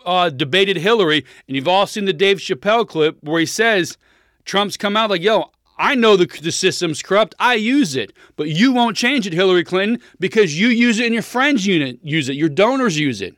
uh, 0.07 0.29
debated 0.29 0.77
Hillary, 0.77 1.25
and 1.47 1.55
you've 1.55 1.67
all 1.67 1.85
seen 1.85 2.05
the 2.05 2.13
Dave 2.13 2.37
Chappelle 2.37 2.87
clip 2.87 3.17
where 3.21 3.39
he 3.41 3.45
says, 3.45 3.97
Trump's 4.45 4.77
come 4.77 4.95
out 4.95 5.09
like, 5.09 5.21
yo, 5.21 5.51
I 5.77 5.93
know 5.93 6.15
the, 6.15 6.25
the 6.41 6.51
system's 6.51 7.03
corrupt. 7.03 7.35
I 7.37 7.55
use 7.55 7.95
it. 7.95 8.13
But 8.37 8.49
you 8.49 8.71
won't 8.71 8.97
change 8.97 9.27
it, 9.27 9.33
Hillary 9.33 9.65
Clinton, 9.65 10.01
because 10.19 10.59
you 10.59 10.69
use 10.69 10.99
it 10.99 11.05
and 11.05 11.13
your 11.13 11.21
friends 11.21 11.67
unit 11.67 11.99
use 12.01 12.29
it. 12.29 12.35
Your 12.35 12.49
donors 12.49 12.97
use 12.97 13.21
it. 13.21 13.35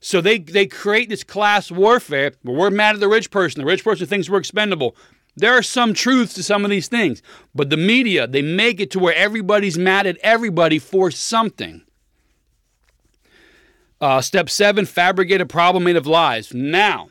So 0.00 0.20
they, 0.20 0.38
they 0.38 0.66
create 0.66 1.08
this 1.08 1.24
class 1.24 1.70
warfare 1.70 2.32
where 2.42 2.56
we're 2.56 2.70
mad 2.70 2.96
at 2.96 3.00
the 3.00 3.08
rich 3.08 3.30
person. 3.30 3.60
The 3.60 3.66
rich 3.66 3.84
person 3.84 4.06
thinks 4.06 4.28
we're 4.28 4.38
expendable. 4.38 4.96
There 5.36 5.56
are 5.56 5.62
some 5.62 5.94
truths 5.94 6.34
to 6.34 6.42
some 6.42 6.64
of 6.64 6.70
these 6.70 6.88
things, 6.88 7.22
but 7.54 7.70
the 7.70 7.76
media, 7.76 8.26
they 8.26 8.42
make 8.42 8.80
it 8.80 8.90
to 8.90 8.98
where 8.98 9.14
everybody's 9.14 9.78
mad 9.78 10.06
at 10.06 10.18
everybody 10.22 10.78
for 10.78 11.10
something. 11.10 11.82
Uh, 14.00 14.20
step 14.20 14.48
seven, 14.48 14.86
fabricate 14.86 15.40
a 15.40 15.46
problem 15.46 15.84
made 15.84 15.96
of 15.96 16.06
lies. 16.06 16.54
Now, 16.54 17.10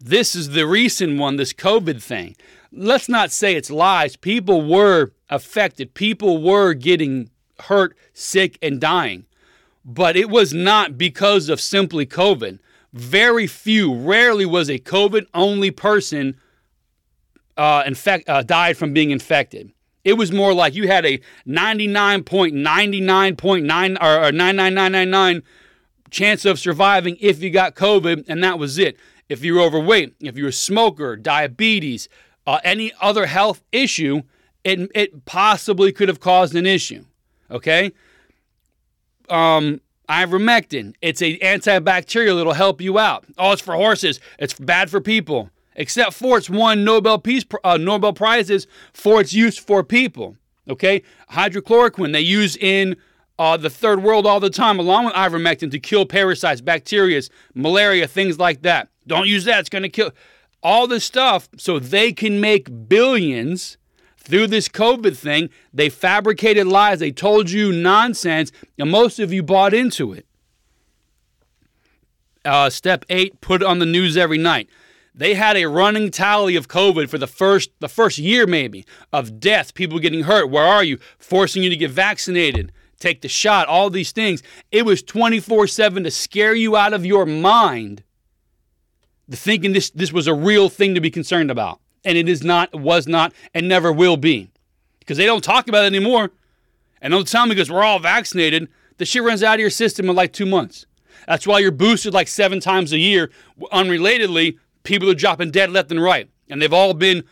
this 0.00 0.34
is 0.34 0.50
the 0.50 0.66
recent 0.66 1.18
one, 1.18 1.36
this 1.36 1.52
COVID 1.52 2.02
thing. 2.02 2.36
Let's 2.72 3.08
not 3.08 3.30
say 3.30 3.54
it's 3.54 3.70
lies. 3.70 4.16
People 4.16 4.66
were 4.66 5.12
affected, 5.30 5.94
people 5.94 6.42
were 6.42 6.74
getting 6.74 7.30
hurt, 7.60 7.96
sick, 8.12 8.58
and 8.60 8.80
dying. 8.80 9.24
But 9.84 10.16
it 10.16 10.28
was 10.28 10.52
not 10.52 10.98
because 10.98 11.48
of 11.48 11.60
simply 11.60 12.06
COVID. 12.06 12.58
Very 12.92 13.46
few, 13.46 13.94
rarely 13.94 14.46
was 14.46 14.68
a 14.68 14.80
COVID 14.80 15.26
only 15.32 15.70
person 15.70 16.40
uh, 17.56 17.84
infect, 17.86 18.28
uh, 18.28 18.42
died 18.42 18.76
from 18.76 18.92
being 18.92 19.10
infected. 19.10 19.72
It 20.06 20.16
was 20.16 20.30
more 20.30 20.54
like 20.54 20.76
you 20.76 20.86
had 20.86 21.04
a 21.04 21.18
99.99.9 21.48 23.96
or, 24.00 24.24
or 24.24 24.30
99999 24.30 25.42
chance 26.10 26.44
of 26.44 26.60
surviving 26.60 27.16
if 27.20 27.42
you 27.42 27.50
got 27.50 27.74
COVID, 27.74 28.26
and 28.28 28.44
that 28.44 28.56
was 28.56 28.78
it. 28.78 28.96
If 29.28 29.42
you're 29.42 29.60
overweight, 29.60 30.14
if 30.20 30.36
you're 30.36 30.50
a 30.50 30.52
smoker, 30.52 31.16
diabetes, 31.16 32.08
uh, 32.46 32.60
any 32.62 32.92
other 33.00 33.26
health 33.26 33.64
issue, 33.72 34.22
it, 34.62 34.88
it 34.94 35.24
possibly 35.24 35.90
could 35.90 36.08
have 36.08 36.20
caused 36.20 36.54
an 36.54 36.66
issue. 36.66 37.04
Okay? 37.50 37.90
Um, 39.28 39.80
ivermectin, 40.08 40.94
it's 41.02 41.20
an 41.20 41.32
antibacterial. 41.42 42.40
It'll 42.40 42.52
help 42.52 42.80
you 42.80 43.00
out. 43.00 43.24
Oh, 43.36 43.50
it's 43.50 43.60
for 43.60 43.74
horses. 43.74 44.20
It's 44.38 44.54
bad 44.54 44.88
for 44.88 45.00
people 45.00 45.50
except 45.76 46.14
for 46.14 46.38
it's 46.38 46.50
won 46.50 46.82
Nobel 46.82 47.18
Peace 47.18 47.44
uh, 47.62 47.76
Nobel 47.76 48.12
prizes 48.12 48.66
for 48.92 49.20
its 49.20 49.32
use 49.32 49.56
for 49.56 49.84
people. 49.84 50.36
Okay, 50.68 51.02
hydrochloroquine 51.30 52.12
they 52.12 52.20
use 52.20 52.56
in 52.56 52.96
uh, 53.38 53.56
the 53.56 53.70
third 53.70 54.02
world 54.02 54.26
all 54.26 54.40
the 54.40 54.50
time, 54.50 54.80
along 54.80 55.04
with 55.04 55.14
ivermectin, 55.14 55.70
to 55.70 55.78
kill 55.78 56.06
parasites, 56.06 56.60
bacteria, 56.60 57.20
malaria, 57.54 58.08
things 58.08 58.38
like 58.38 58.62
that. 58.62 58.88
Don't 59.06 59.28
use 59.28 59.44
that; 59.44 59.60
it's 59.60 59.68
going 59.68 59.84
to 59.84 59.88
kill 59.88 60.10
all 60.62 60.88
this 60.88 61.04
stuff. 61.04 61.48
So 61.56 61.78
they 61.78 62.12
can 62.12 62.40
make 62.40 62.88
billions 62.88 63.76
through 64.16 64.48
this 64.48 64.68
COVID 64.68 65.16
thing. 65.16 65.50
They 65.72 65.88
fabricated 65.88 66.66
lies. 66.66 66.98
They 66.98 67.12
told 67.12 67.50
you 67.50 67.70
nonsense, 67.70 68.50
and 68.76 68.90
most 68.90 69.20
of 69.20 69.32
you 69.32 69.44
bought 69.44 69.74
into 69.74 70.12
it. 70.12 70.26
Uh, 72.44 72.70
step 72.70 73.04
eight: 73.08 73.40
put 73.40 73.62
it 73.62 73.66
on 73.68 73.78
the 73.78 73.86
news 73.86 74.16
every 74.16 74.38
night. 74.38 74.68
They 75.18 75.32
had 75.32 75.56
a 75.56 75.64
running 75.64 76.10
tally 76.10 76.56
of 76.56 76.68
COVID 76.68 77.08
for 77.08 77.16
the 77.16 77.26
first 77.26 77.70
the 77.80 77.88
first 77.88 78.18
year 78.18 78.46
maybe 78.46 78.84
of 79.14 79.40
death, 79.40 79.72
people 79.72 79.98
getting 79.98 80.24
hurt. 80.24 80.50
Where 80.50 80.64
are 80.64 80.84
you? 80.84 80.98
Forcing 81.18 81.62
you 81.62 81.70
to 81.70 81.76
get 81.76 81.90
vaccinated, 81.90 82.70
take 83.00 83.22
the 83.22 83.28
shot, 83.28 83.66
all 83.66 83.88
these 83.88 84.12
things. 84.12 84.42
It 84.70 84.84
was 84.84 85.02
24/7 85.02 86.04
to 86.04 86.10
scare 86.10 86.54
you 86.54 86.76
out 86.76 86.92
of 86.92 87.06
your 87.06 87.24
mind. 87.24 88.02
The 89.26 89.38
thinking 89.38 89.72
this 89.72 89.88
this 89.88 90.12
was 90.12 90.26
a 90.26 90.34
real 90.34 90.68
thing 90.68 90.94
to 90.94 91.00
be 91.00 91.10
concerned 91.10 91.50
about. 91.50 91.80
And 92.04 92.16
it 92.16 92.28
is 92.28 92.44
not, 92.44 92.72
was 92.72 93.08
not, 93.08 93.32
and 93.52 93.66
never 93.66 93.92
will 93.92 94.16
be. 94.16 94.50
Because 95.00 95.16
they 95.16 95.26
don't 95.26 95.42
talk 95.42 95.66
about 95.66 95.84
it 95.84 95.94
anymore. 95.94 96.30
And 97.00 97.10
don't 97.10 97.26
tell 97.26 97.46
me 97.46 97.54
because 97.54 97.70
we're 97.70 97.82
all 97.82 97.98
vaccinated, 97.98 98.68
the 98.98 99.04
shit 99.04 99.24
runs 99.24 99.42
out 99.42 99.54
of 99.54 99.60
your 99.60 99.70
system 99.70 100.08
in 100.08 100.14
like 100.14 100.32
two 100.32 100.46
months. 100.46 100.86
That's 101.26 101.46
why 101.46 101.58
you're 101.58 101.72
boosted 101.72 102.14
like 102.14 102.28
seven 102.28 102.60
times 102.60 102.92
a 102.92 102.98
year. 102.98 103.30
Unrelatedly, 103.72 104.58
people 104.86 105.10
are 105.10 105.14
dropping 105.14 105.50
dead 105.50 105.70
left 105.70 105.90
and 105.90 106.02
right, 106.02 106.30
and 106.48 106.62
they've 106.62 106.72
all 106.72 106.94
been 106.94 107.24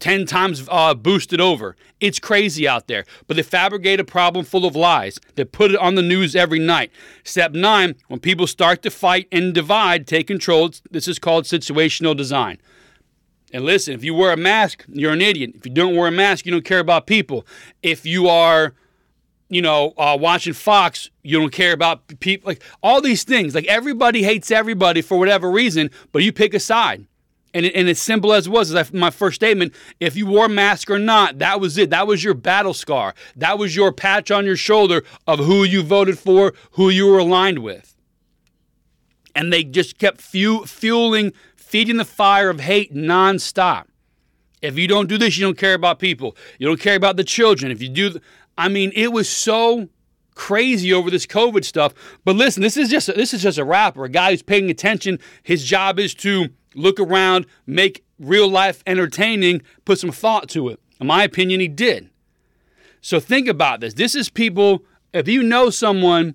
10 0.00 0.26
times 0.26 0.68
uh, 0.70 0.94
boosted 0.94 1.40
over. 1.40 1.76
It's 2.00 2.18
crazy 2.18 2.68
out 2.68 2.86
there. 2.86 3.04
But 3.26 3.36
they 3.36 3.42
fabricate 3.42 4.00
a 4.00 4.04
problem 4.04 4.44
full 4.44 4.66
of 4.66 4.76
lies. 4.76 5.18
They 5.34 5.44
put 5.44 5.70
it 5.70 5.78
on 5.78 5.94
the 5.94 6.02
news 6.02 6.36
every 6.36 6.58
night. 6.58 6.90
Step 7.24 7.52
nine 7.52 7.94
when 8.08 8.20
people 8.20 8.46
start 8.46 8.82
to 8.82 8.90
fight 8.90 9.28
and 9.32 9.54
divide, 9.54 10.06
take 10.06 10.26
control. 10.26 10.70
This 10.90 11.08
is 11.08 11.18
called 11.18 11.44
situational 11.44 12.16
design. 12.16 12.58
And 13.52 13.64
listen, 13.64 13.94
if 13.94 14.04
you 14.04 14.12
wear 14.14 14.32
a 14.32 14.36
mask, 14.36 14.84
you're 14.88 15.12
an 15.12 15.22
idiot. 15.22 15.52
If 15.54 15.64
you 15.64 15.72
don't 15.72 15.96
wear 15.96 16.08
a 16.08 16.12
mask, 16.12 16.44
you 16.44 16.52
don't 16.52 16.64
care 16.64 16.80
about 16.80 17.06
people. 17.06 17.46
If 17.82 18.04
you 18.04 18.28
are, 18.28 18.74
you 19.48 19.62
know, 19.62 19.94
uh, 19.96 20.16
watching 20.20 20.52
Fox, 20.52 21.10
you 21.22 21.38
don't 21.38 21.52
care 21.52 21.72
about 21.72 22.06
people. 22.20 22.48
Like 22.48 22.62
all 22.82 23.00
these 23.00 23.24
things. 23.24 23.54
Like 23.54 23.66
everybody 23.66 24.22
hates 24.22 24.50
everybody 24.50 25.02
for 25.02 25.18
whatever 25.18 25.50
reason, 25.50 25.90
but 26.12 26.22
you 26.22 26.32
pick 26.32 26.54
a 26.54 26.60
side. 26.60 27.06
And, 27.54 27.64
it, 27.64 27.74
and 27.74 27.88
as 27.88 27.98
simple 27.98 28.32
as 28.34 28.46
it 28.46 28.50
was, 28.50 28.74
as 28.74 28.92
my 28.92 29.10
first 29.10 29.36
statement, 29.36 29.72
if 30.00 30.16
you 30.16 30.26
wore 30.26 30.46
a 30.46 30.48
mask 30.48 30.90
or 30.90 30.98
not, 30.98 31.38
that 31.38 31.60
was 31.60 31.78
it. 31.78 31.90
That 31.90 32.06
was 32.06 32.22
your 32.22 32.34
battle 32.34 32.74
scar. 32.74 33.14
That 33.34 33.58
was 33.58 33.74
your 33.74 33.92
patch 33.92 34.30
on 34.30 34.44
your 34.44 34.56
shoulder 34.56 35.04
of 35.26 35.38
who 35.38 35.64
you 35.64 35.82
voted 35.82 36.18
for, 36.18 36.52
who 36.72 36.90
you 36.90 37.06
were 37.06 37.18
aligned 37.18 37.60
with. 37.60 37.96
And 39.34 39.52
they 39.52 39.64
just 39.64 39.98
kept 39.98 40.20
fu- 40.20 40.66
fueling, 40.66 41.32
feeding 41.56 41.96
the 41.96 42.04
fire 42.04 42.50
of 42.50 42.60
hate 42.60 42.94
nonstop. 42.94 43.84
If 44.60 44.76
you 44.76 44.88
don't 44.88 45.08
do 45.08 45.16
this, 45.16 45.38
you 45.38 45.44
don't 45.46 45.58
care 45.58 45.74
about 45.74 45.98
people. 45.98 46.36
You 46.58 46.66
don't 46.66 46.80
care 46.80 46.96
about 46.96 47.16
the 47.16 47.24
children. 47.24 47.70
If 47.70 47.80
you 47.80 47.88
do, 47.88 48.20
I 48.58 48.68
mean, 48.68 48.92
it 48.94 49.12
was 49.12 49.28
so 49.28 49.88
crazy 50.34 50.92
over 50.92 51.10
this 51.10 51.26
COVID 51.26 51.64
stuff. 51.64 51.94
But 52.24 52.36
listen, 52.36 52.62
this 52.62 52.76
is 52.76 52.88
just 52.88 53.08
a, 53.08 53.12
this 53.12 53.34
is 53.34 53.42
just 53.42 53.58
a 53.58 53.64
rapper, 53.64 54.04
a 54.04 54.08
guy 54.08 54.30
who's 54.30 54.42
paying 54.42 54.70
attention. 54.70 55.18
His 55.42 55.64
job 55.64 55.98
is 55.98 56.14
to 56.16 56.50
look 56.74 57.00
around, 57.00 57.46
make 57.66 58.04
real 58.18 58.48
life 58.48 58.82
entertaining, 58.86 59.62
put 59.84 59.98
some 59.98 60.12
thought 60.12 60.48
to 60.50 60.68
it. 60.68 60.80
In 61.00 61.06
my 61.06 61.24
opinion, 61.24 61.60
he 61.60 61.68
did. 61.68 62.10
So 63.00 63.20
think 63.20 63.48
about 63.48 63.80
this. 63.80 63.94
This 63.94 64.14
is 64.14 64.28
people, 64.30 64.84
if 65.12 65.28
you 65.28 65.42
know 65.42 65.70
someone 65.70 66.34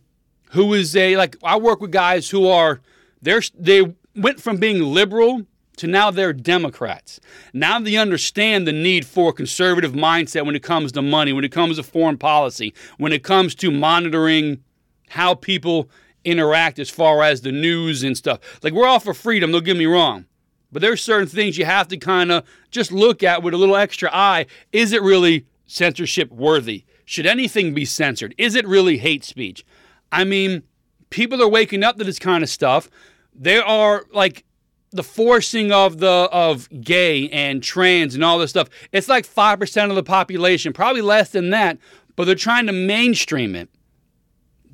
who 0.51 0.73
is 0.73 0.95
a, 0.95 1.15
like, 1.15 1.35
I 1.43 1.57
work 1.57 1.79
with 1.79 1.91
guys 1.91 2.29
who 2.29 2.47
are, 2.47 2.81
they're, 3.21 3.41
they 3.57 3.95
went 4.15 4.41
from 4.41 4.57
being 4.57 4.81
liberal 4.81 5.45
to 5.81 5.87
now 5.87 6.11
they're 6.11 6.31
Democrats. 6.31 7.19
Now 7.53 7.79
they 7.79 7.97
understand 7.97 8.67
the 8.67 8.71
need 8.71 9.03
for 9.03 9.31
a 9.31 9.33
conservative 9.33 9.93
mindset 9.93 10.45
when 10.45 10.55
it 10.55 10.61
comes 10.61 10.91
to 10.91 11.01
money, 11.01 11.33
when 11.33 11.43
it 11.43 11.51
comes 11.51 11.77
to 11.77 11.83
foreign 11.83 12.19
policy, 12.19 12.73
when 12.97 13.11
it 13.11 13.23
comes 13.23 13.55
to 13.55 13.71
monitoring 13.71 14.63
how 15.09 15.33
people 15.33 15.89
interact 16.23 16.77
as 16.77 16.89
far 16.89 17.23
as 17.23 17.41
the 17.41 17.51
news 17.51 18.03
and 18.03 18.15
stuff. 18.15 18.39
Like, 18.61 18.73
we're 18.73 18.85
all 18.85 18.99
for 18.99 19.15
freedom, 19.15 19.51
don't 19.51 19.65
get 19.65 19.75
me 19.75 19.87
wrong. 19.87 20.25
But 20.71 20.83
there's 20.83 21.01
certain 21.01 21.27
things 21.27 21.57
you 21.57 21.65
have 21.65 21.87
to 21.87 21.97
kind 21.97 22.31
of 22.31 22.45
just 22.69 22.91
look 22.91 23.23
at 23.23 23.41
with 23.41 23.55
a 23.55 23.57
little 23.57 23.75
extra 23.75 24.09
eye. 24.13 24.45
Is 24.71 24.93
it 24.93 25.01
really 25.01 25.47
censorship 25.65 26.31
worthy? 26.31 26.85
Should 27.05 27.25
anything 27.25 27.73
be 27.73 27.85
censored? 27.85 28.35
Is 28.37 28.53
it 28.53 28.67
really 28.67 28.99
hate 28.99 29.25
speech? 29.25 29.65
I 30.11 30.25
mean, 30.25 30.61
people 31.09 31.41
are 31.41 31.49
waking 31.49 31.83
up 31.83 31.97
to 31.97 32.03
this 32.03 32.19
kind 32.19 32.43
of 32.43 32.49
stuff. 32.49 32.87
There 33.33 33.65
are 33.65 34.05
like 34.13 34.45
the 34.91 35.03
forcing 35.03 35.71
of 35.71 35.99
the 35.99 36.29
of 36.31 36.69
gay 36.81 37.29
and 37.29 37.63
trans 37.63 38.13
and 38.13 38.23
all 38.23 38.37
this 38.37 38.49
stuff. 38.49 38.69
It's 38.91 39.07
like 39.07 39.25
5% 39.25 39.89
of 39.89 39.95
the 39.95 40.03
population, 40.03 40.73
probably 40.73 41.01
less 41.01 41.29
than 41.29 41.49
that, 41.51 41.77
but 42.15 42.25
they're 42.25 42.35
trying 42.35 42.67
to 42.67 42.73
mainstream 42.73 43.55
it. 43.55 43.69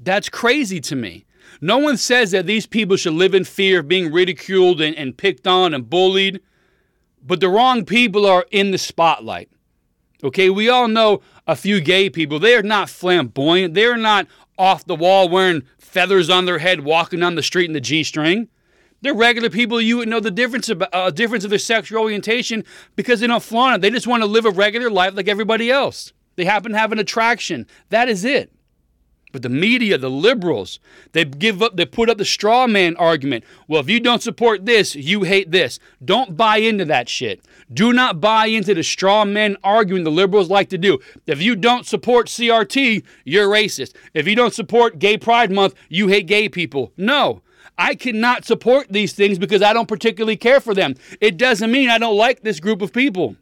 That's 0.02 0.30
crazy 0.30 0.80
to 0.82 0.96
me. 0.96 1.26
No 1.62 1.78
one 1.78 1.98
says 1.98 2.32
that 2.32 2.46
these 2.46 2.66
people 2.66 2.98
should 2.98 3.14
live 3.14 3.34
in 3.34 3.44
fear 3.44 3.80
of 3.80 3.88
being 3.88 4.12
ridiculed 4.12 4.82
and, 4.82 4.96
and 4.96 5.18
picked 5.18 5.48
on 5.48 5.74
and 5.74 5.90
bullied, 5.90 6.42
but 7.24 7.40
the 7.40 7.50
wrong 7.50 7.86
people 7.86 8.26
are 8.26 8.46
in 8.52 8.72
the 8.72 8.78
spotlight. 8.78 9.50
Okay, 10.24 10.50
we 10.50 10.68
all 10.68 10.88
know 10.88 11.22
a 11.46 11.56
few 11.56 11.80
gay 11.80 12.10
people. 12.10 12.40
They 12.40 12.56
are 12.56 12.64
not 12.64 12.90
flamboyant. 12.90 13.76
They 13.76 13.86
are 13.86 13.98
not 13.98 14.28
off 14.58 14.86
the 14.86 14.96
wall 14.96 15.30
wearing 15.30 15.64
feathers 15.78 16.30
on 16.30 16.46
their 16.46 16.60
head, 16.60 16.82
walking 16.82 17.20
down 17.20 17.36
the 17.36 17.44
street 17.44 17.66
in 17.66 17.74
the 17.74 17.82
G 17.82 18.04
string. 18.04 18.48
They're 19.02 19.14
regular 19.14 19.50
people. 19.50 19.80
You 19.80 19.98
would 19.98 20.10
know 20.10 20.20
the 20.20 20.32
difference 20.32 20.70
of, 20.70 20.84
uh, 20.92 21.12
difference 21.12 21.44
of 21.44 21.50
their 21.50 21.60
sexual 21.60 22.02
orientation 22.02 22.64
because 22.96 23.20
they 23.20 23.28
don't 23.28 23.44
flaunt 23.44 23.76
it. 23.76 23.82
They 23.82 23.90
just 23.92 24.08
want 24.08 24.24
to 24.24 24.28
live 24.28 24.46
a 24.46 24.52
regular 24.52 24.90
life 24.90 25.16
like 25.16 25.28
everybody 25.28 25.70
else. 25.70 26.14
They 26.36 26.46
happen 26.46 26.72
to 26.72 26.78
have 26.78 26.92
an 26.92 27.00
attraction. 27.00 27.68
That 27.90 28.10
is 28.10 28.26
it. 28.26 28.52
But 29.34 29.42
the 29.42 29.50
media, 29.50 29.98
the 29.98 30.10
liberals, 30.10 30.80
they 31.12 31.26
give 31.26 31.62
up, 31.62 31.76
they 31.76 31.86
put 31.86 32.10
up 32.10 32.18
the 32.18 32.26
straw 32.26 32.66
man 32.66 32.96
argument. 32.96 33.44
Well, 33.68 33.82
if 33.82 33.90
you 33.90 34.00
don't 34.00 34.24
support 34.24 34.66
this, 34.66 34.96
you 34.96 35.24
hate 35.24 35.52
this. 35.52 35.80
Don't 36.04 36.38
buy 36.38 36.58
into 36.58 36.86
that 36.86 37.10
shit. 37.10 37.42
Do 37.72 37.92
not 37.92 38.22
buy 38.22 38.46
into 38.46 38.74
the 38.74 38.84
straw 38.84 39.26
man 39.26 39.58
arguing 39.64 40.06
the 40.06 40.12
liberals 40.12 40.50
like 40.50 40.70
to 40.70 40.78
do. 40.78 41.00
If 41.26 41.42
you 41.42 41.56
don't 41.58 41.86
support 41.86 42.28
CRT, 42.28 43.04
you're 43.26 43.50
racist. 43.50 43.94
If 44.14 44.28
you 44.28 44.36
don't 44.36 44.54
support 44.54 44.98
Gay 44.98 45.18
Pride 45.18 45.52
Month, 45.52 45.76
you 45.90 46.08
hate 46.08 46.26
gay 46.26 46.48
people. 46.48 46.94
No. 46.96 47.42
I 47.78 47.96
cannot 47.96 48.46
support 48.46 48.88
these 48.90 49.14
things 49.14 49.38
because 49.38 49.62
I 49.62 49.74
don't 49.74 49.88
particularly 49.88 50.38
care 50.38 50.60
for 50.60 50.74
them. 50.74 50.96
It 51.22 51.38
doesn't 51.38 51.72
mean 51.72 51.90
I 51.90 51.98
don't 51.98 52.18
like 52.18 52.42
this 52.42 52.60
group 52.60 52.82
of 52.82 52.92
people. 52.92 53.36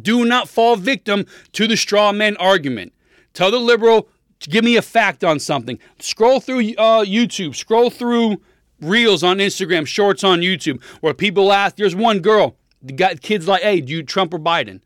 Do 0.00 0.24
not 0.24 0.48
fall 0.48 0.76
victim 0.76 1.26
to 1.52 1.66
the 1.66 1.76
straw 1.76 2.12
man 2.12 2.36
argument. 2.38 2.94
Tell 3.34 3.50
the 3.50 3.58
liberal, 3.58 4.08
to 4.40 4.50
give 4.50 4.64
me 4.64 4.76
a 4.76 4.82
fact 4.82 5.22
on 5.22 5.38
something. 5.38 5.78
Scroll 5.98 6.40
through 6.40 6.60
uh, 6.76 7.04
YouTube, 7.04 7.54
scroll 7.54 7.90
through 7.90 8.40
reels 8.80 9.22
on 9.22 9.38
Instagram, 9.38 9.86
shorts 9.86 10.24
on 10.24 10.40
YouTube, 10.40 10.82
where 11.00 11.14
people 11.14 11.52
ask, 11.52 11.76
there's 11.76 11.94
one 11.94 12.20
girl, 12.20 12.56
got 12.96 13.20
kids 13.20 13.46
like, 13.46 13.62
hey, 13.62 13.80
do 13.80 13.92
you 13.92 14.02
Trump 14.02 14.34
or 14.34 14.38
Biden? 14.38 14.80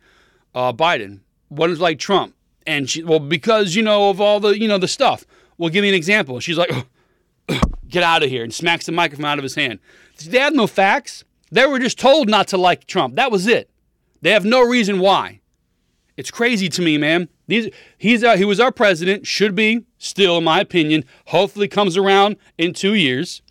Uh, 0.54 0.72
Biden. 0.72 1.20
What 1.48 1.70
is 1.70 1.80
like 1.80 1.98
Trump? 1.98 2.34
And 2.66 2.90
she, 2.90 3.02
well, 3.02 3.20
because 3.20 3.74
you 3.74 3.82
know 3.82 4.10
of 4.10 4.20
all 4.20 4.40
the 4.40 4.58
you 4.58 4.66
know 4.66 4.78
the 4.78 4.88
stuff. 4.88 5.24
Well, 5.56 5.70
give 5.70 5.82
me 5.82 5.88
an 5.88 5.94
example. 5.94 6.40
She's 6.40 6.58
like, 6.58 6.70
get 7.88 8.02
out 8.02 8.22
of 8.22 8.28
here, 8.28 8.44
and 8.44 8.52
smacks 8.52 8.86
the 8.86 8.92
microphone 8.92 9.26
out 9.26 9.38
of 9.38 9.42
his 9.42 9.54
hand. 9.54 9.78
They 10.24 10.38
have 10.38 10.54
no 10.54 10.66
facts. 10.66 11.24
They 11.50 11.66
were 11.66 11.78
just 11.78 11.98
told 11.98 12.28
not 12.28 12.48
to 12.48 12.56
like 12.56 12.86
Trump. 12.86 13.14
That 13.16 13.30
was 13.30 13.46
it. 13.46 13.70
They 14.22 14.30
have 14.30 14.44
no 14.44 14.62
reason 14.62 14.98
why. 14.98 15.40
It's 16.16 16.30
crazy 16.30 16.68
to 16.70 16.82
me, 16.82 16.96
man. 16.96 17.28
These, 17.46 17.68
he's 17.98 18.24
uh, 18.24 18.36
he 18.36 18.44
was 18.44 18.58
our 18.58 18.72
president, 18.72 19.26
should 19.26 19.54
be 19.54 19.84
still, 19.98 20.38
in 20.38 20.44
my 20.44 20.60
opinion. 20.60 21.04
Hopefully, 21.26 21.68
comes 21.68 21.96
around 21.96 22.36
in 22.56 22.72
two 22.72 22.94
years. 22.94 23.42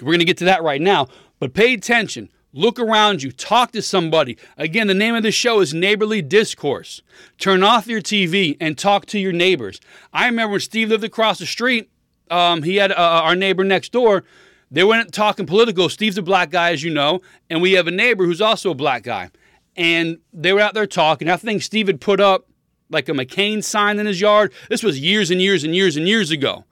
We're 0.00 0.18
to 0.18 0.24
get 0.24 0.38
to 0.38 0.44
that 0.46 0.62
right 0.62 0.80
now, 0.80 1.06
but 1.38 1.54
pay 1.54 1.72
attention. 1.74 2.28
Look 2.52 2.78
around 2.78 3.22
you. 3.22 3.32
Talk 3.32 3.72
to 3.72 3.80
somebody. 3.80 4.36
Again, 4.58 4.86
the 4.86 4.94
name 4.94 5.14
of 5.14 5.22
the 5.22 5.30
show 5.30 5.60
is 5.60 5.72
Neighborly 5.72 6.20
Discourse. 6.20 7.00
Turn 7.38 7.62
off 7.62 7.86
your 7.86 8.02
TV 8.02 8.58
and 8.60 8.76
talk 8.76 9.06
to 9.06 9.18
your 9.18 9.32
neighbors. 9.32 9.80
I 10.12 10.26
remember 10.26 10.52
when 10.52 10.60
Steve 10.60 10.90
lived 10.90 11.04
across 11.04 11.38
the 11.38 11.46
street. 11.46 11.90
Um, 12.32 12.62
he 12.62 12.76
had 12.76 12.92
uh, 12.92 12.94
our 12.96 13.36
neighbor 13.36 13.64
next 13.64 13.92
door. 13.92 14.24
They 14.70 14.84
weren't 14.84 15.12
talking 15.12 15.44
political. 15.44 15.88
Steve's 15.88 16.16
a 16.16 16.22
black 16.22 16.50
guy, 16.50 16.72
as 16.72 16.82
you 16.82 16.90
know, 16.90 17.20
and 17.50 17.60
we 17.60 17.72
have 17.72 17.86
a 17.86 17.90
neighbor 17.90 18.24
who's 18.24 18.40
also 18.40 18.70
a 18.70 18.74
black 18.74 19.02
guy. 19.02 19.30
And 19.76 20.18
they 20.32 20.52
were 20.52 20.60
out 20.60 20.74
there 20.74 20.86
talking. 20.86 21.28
I 21.28 21.36
think 21.36 21.62
Steve 21.62 21.86
had 21.86 22.00
put 22.00 22.20
up 22.20 22.46
like 22.88 23.08
a 23.08 23.12
McCain 23.12 23.62
sign 23.62 23.98
in 23.98 24.06
his 24.06 24.20
yard. 24.20 24.52
This 24.70 24.82
was 24.82 24.98
years 24.98 25.30
and 25.30 25.40
years 25.42 25.62
and 25.64 25.74
years 25.74 25.96
and 25.96 26.08
years 26.08 26.30
ago. 26.30 26.64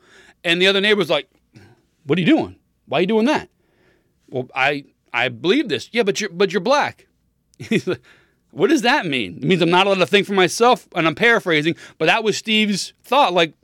And 0.45 0.61
the 0.63 0.67
other 0.67 0.81
neighbor 0.81 0.99
was 0.99 1.11
like, 1.11 1.29
What 2.05 2.19
are 2.19 2.21
you 2.21 2.27
doing? 2.27 2.57
Why 2.87 2.99
are 2.99 3.01
you 3.03 3.07
doing 3.07 3.27
that? 3.27 3.49
Well, 4.29 4.49
I 4.55 4.85
I 5.13 5.29
believe 5.29 5.69
this. 5.69 5.89
Yeah, 5.93 6.03
but 6.03 6.21
you're 6.21 6.31
but 6.31 6.53
you're 6.53 6.61
black. 6.61 7.07
what 8.51 8.71
does 8.71 8.83
that 8.83 9.07
mean? 9.07 9.37
It 9.37 9.45
means 9.45 9.63
I'm 9.63 9.71
not 9.71 9.87
allowed 9.87 9.99
to 9.99 10.07
think 10.07 10.27
for 10.27 10.33
myself, 10.33 10.89
and 10.95 11.07
I'm 11.07 11.15
paraphrasing, 11.15 11.77
but 11.99 12.07
that 12.07 12.25
was 12.25 12.37
Steve's 12.37 12.95
thought. 13.03 13.33
Like, 13.33 13.55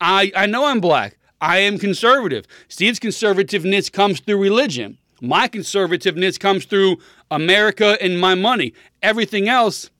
I 0.00 0.32
I 0.36 0.46
know 0.46 0.66
I'm 0.66 0.80
black. 0.80 1.17
I 1.40 1.58
am 1.58 1.78
conservative. 1.78 2.46
Steve's 2.68 2.98
conservativeness 2.98 3.92
comes 3.92 4.20
through 4.20 4.38
religion. 4.38 4.98
My 5.20 5.48
conservativeness 5.48 6.38
comes 6.38 6.64
through 6.64 6.98
America 7.30 7.96
and 8.00 8.20
my 8.20 8.34
money. 8.34 8.72
Everything 9.02 9.48
else 9.48 9.90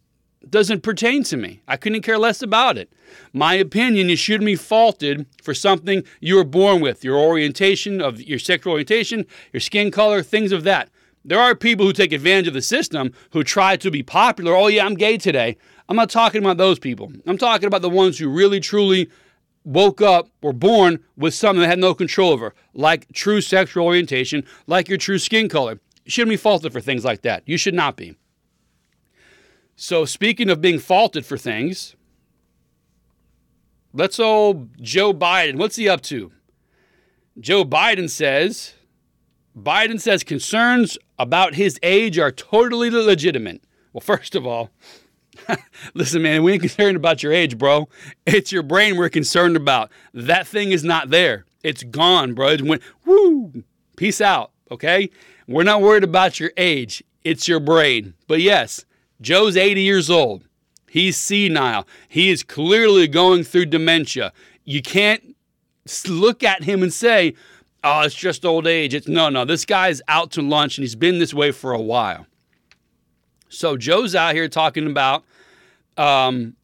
doesn't 0.49 0.83
pertain 0.83 1.23
to 1.25 1.37
me. 1.37 1.63
I 1.69 1.77
couldn't 1.77 2.03
care 2.03 2.19
less 2.19 2.43
about 2.43 2.79
it. 2.79 2.93
My 3.33 3.55
opinion, 3.55 4.09
you 4.09 4.17
shouldn't 4.17 4.47
be 4.47 4.57
faulted 4.57 5.27
for 5.43 5.55
something 5.55 6.05
you 6.21 6.37
were 6.37 6.45
born 6.45 6.81
with, 6.81 7.05
your 7.05 7.19
orientation 7.19 8.01
of 8.01 8.21
your 8.21 8.39
sexual 8.39 8.73
orientation, 8.73 9.27
your 9.53 9.61
skin 9.61 9.91
color, 9.91 10.23
things 10.23 10.53
of 10.53 10.65
that. 10.65 10.91
There 11.25 11.41
are 11.41 11.55
people 11.55 11.85
who 11.85 11.93
take 11.93 12.13
advantage 12.13 12.49
of 12.49 12.55
the 12.55 12.63
system 12.63 13.13
who 13.33 13.43
try 13.43 13.77
to 13.77 13.91
be 13.91 14.03
popular. 14.03 14.55
Oh, 14.55 14.69
yeah, 14.69 14.87
I'm 14.87 14.95
gay 14.95 15.19
today. 15.19 15.57
I'm 15.89 15.97
not 15.97 16.11
talking 16.11 16.43
about 16.43 16.57
those 16.57 16.79
people. 16.79 17.13
I'm 17.27 17.39
talking 17.39 17.67
about 17.67 17.83
the 17.83 17.91
ones 17.91 18.19
who 18.19 18.29
really, 18.29 18.61
truly 18.61 19.11
woke 19.69 20.01
up 20.01 20.31
or 20.41 20.53
born 20.53 20.99
with 21.17 21.35
something 21.35 21.61
they 21.61 21.69
had 21.69 21.79
no 21.79 21.95
control 21.95 22.33
over, 22.33 22.55
like 22.73 23.13
true 23.13 23.41
sexual 23.41 23.85
orientation, 23.85 24.45
like 24.67 24.89
your 24.89 24.97
true 24.97 25.19
skin 25.19 25.49
color. 25.49 25.79
You 26.05 26.11
shouldn't 26.11 26.31
be 26.31 26.37
faulted 26.39 26.73
for 26.73 26.81
things 26.81 27.05
like 27.05 27.23
that. 27.23 27.43
You 27.45 27.59
should 27.59 27.75
not 27.75 27.97
be. 27.97 28.17
So, 29.77 30.05
speaking 30.07 30.49
of 30.49 30.61
being 30.61 30.79
faulted 30.79 31.27
for 31.27 31.37
things, 31.37 31.95
let's 33.93 34.19
old 34.19 34.83
Joe 34.83 35.13
Biden. 35.13 35.57
What's 35.57 35.77
he 35.77 35.89
up 35.89 36.01
to? 36.03 36.33
Joe 37.39 37.65
Biden 37.65 38.09
says 38.09 38.75
Biden 39.57 40.01
says 40.01 40.25
concerns 40.25 40.97
about 41.19 41.55
his 41.55 41.79
age 41.83 42.19
are 42.19 42.33
totally 42.33 42.91
legitimate. 42.91 43.63
Well, 43.93 44.01
first 44.01 44.35
of 44.35 44.47
all, 44.47 44.71
listen, 45.95 46.23
man, 46.23 46.43
we 46.43 46.53
ain't 46.53 46.63
concerned 46.63 46.97
about 46.97 47.23
your 47.23 47.33
age, 47.33 47.59
bro. 47.59 47.89
It's 48.27 48.53
your 48.53 48.63
brain 48.63 48.97
we're 48.97 49.09
concerned 49.09 49.57
about. 49.57 49.91
That 50.13 50.47
thing 50.47 50.73
is 50.73 50.85
not 50.85 51.11
there. 51.11 51.45
It's 51.63 51.83
gone, 51.83 52.35
bro. 52.35 52.49
It 52.49 52.63
went, 52.63 52.83
woo, 53.05 53.65
peace 53.97 54.21
out, 54.21 54.53
okay? 54.71 55.11
We're 55.47 55.65
not 55.65 55.81
worried 55.81 56.05
about 56.05 56.39
your 56.39 56.53
age. 56.57 57.03
It's 57.25 57.49
your 57.49 57.61
brain. 57.61 58.15
But 58.27 58.41
yes, 58.41 58.85
Joe's 59.21 59.57
80 59.57 59.83
years 59.83 60.11
old. 60.11 60.45
He's 60.89 61.17
senile. 61.17 61.87
He 62.09 62.31
is 62.31 62.43
clearly 62.43 63.09
going 63.09 63.45
through 63.45 63.67
dementia. 63.67 64.33
You 64.65 64.83
can't 64.83 65.37
look 66.07 66.43
at 66.43 66.65
him 66.65 66.83
and 66.83 66.93
say, 66.93 67.35
oh, 67.85 68.01
it's 68.03 68.15
just 68.15 68.45
old 68.45 68.67
age. 68.67 68.95
It's 68.95 69.09
no, 69.09 69.29
no. 69.29 69.45
This 69.45 69.65
guy's 69.65 70.01
out 70.09 70.31
to 70.33 70.43
lunch 70.43 70.79
and 70.79 70.83
he's 70.83 70.95
been 70.95 71.19
this 71.19 71.35
way 71.35 71.51
for 71.53 71.73
a 71.73 71.81
while. 71.81 72.27
So 73.49 73.77
Joe's 73.77 74.15
out 74.15 74.35
here 74.35 74.49
talking 74.49 74.87
about 74.87 75.25
um, 75.99 76.55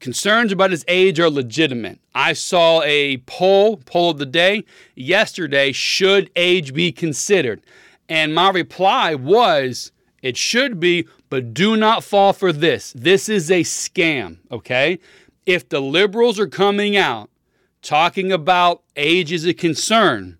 concerns 0.00 0.52
about 0.52 0.70
his 0.70 0.84
age 0.88 1.20
are 1.20 1.30
legitimate. 1.30 2.00
I 2.14 2.32
saw 2.32 2.82
a 2.82 3.18
poll, 3.18 3.76
poll 3.78 4.10
of 4.10 4.18
the 4.18 4.26
day 4.26 4.64
yesterday. 4.94 5.72
Should 5.72 6.30
age 6.36 6.74
be 6.74 6.92
considered? 6.92 7.62
And 8.08 8.34
my 8.34 8.50
reply 8.50 9.14
was, 9.14 9.92
it 10.22 10.36
should 10.36 10.80
be, 10.80 11.06
but 11.28 11.54
do 11.54 11.76
not 11.76 12.02
fall 12.02 12.32
for 12.32 12.52
this. 12.52 12.92
This 12.96 13.28
is 13.28 13.50
a 13.50 13.60
scam, 13.60 14.38
okay? 14.50 14.98
If 15.46 15.68
the 15.68 15.80
liberals 15.80 16.38
are 16.38 16.48
coming 16.48 16.96
out 16.96 17.30
talking 17.82 18.30
about 18.32 18.82
age 18.96 19.32
is 19.32 19.46
a 19.46 19.54
concern, 19.54 20.38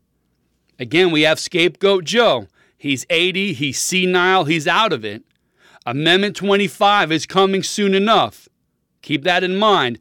again, 0.79 1.11
we 1.11 1.23
have 1.23 1.39
scapegoat 1.39 2.05
Joe. 2.05 2.49
He's 2.77 3.07
80, 3.09 3.53
he's 3.53 3.79
senile, 3.79 4.45
he's 4.45 4.67
out 4.67 4.93
of 4.93 5.05
it. 5.05 5.23
Amendment 5.87 6.37
25 6.37 7.11
is 7.11 7.27
coming 7.27 7.62
soon 7.62 7.95
enough. 7.95 8.49
Keep 9.03 9.25
that 9.25 9.43
in 9.43 9.57
mind. 9.57 9.99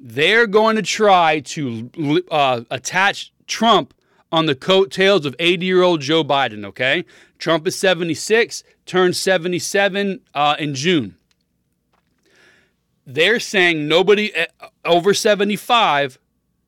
They're 0.00 0.46
going 0.46 0.76
to 0.76 0.82
try 0.82 1.40
to 1.40 2.24
uh, 2.30 2.62
attach 2.70 3.32
Trump 3.46 3.94
on 4.30 4.46
the 4.46 4.54
coattails 4.54 5.26
of 5.26 5.34
80 5.38 5.66
year 5.66 5.82
old 5.82 6.00
Joe 6.00 6.24
Biden, 6.24 6.64
okay? 6.64 7.04
Trump 7.38 7.66
is 7.66 7.78
76, 7.78 8.62
turned 8.86 9.16
77 9.16 10.20
uh, 10.34 10.56
in 10.58 10.74
June. 10.74 11.16
They're 13.06 13.40
saying 13.40 13.88
nobody 13.88 14.34
uh, 14.36 14.68
over 14.84 15.14
75 15.14 16.18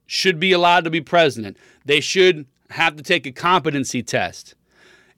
should 0.07 0.41
be 0.41 0.53
allowed 0.53 0.85
to 0.85 0.91
be 0.91 1.01
president. 1.01 1.57
They 1.85 2.01
should 2.01 2.47
have 2.71 2.97
to 2.97 3.03
take 3.03 3.27
a 3.27 3.33
competency 3.33 4.03
test. 4.03 4.55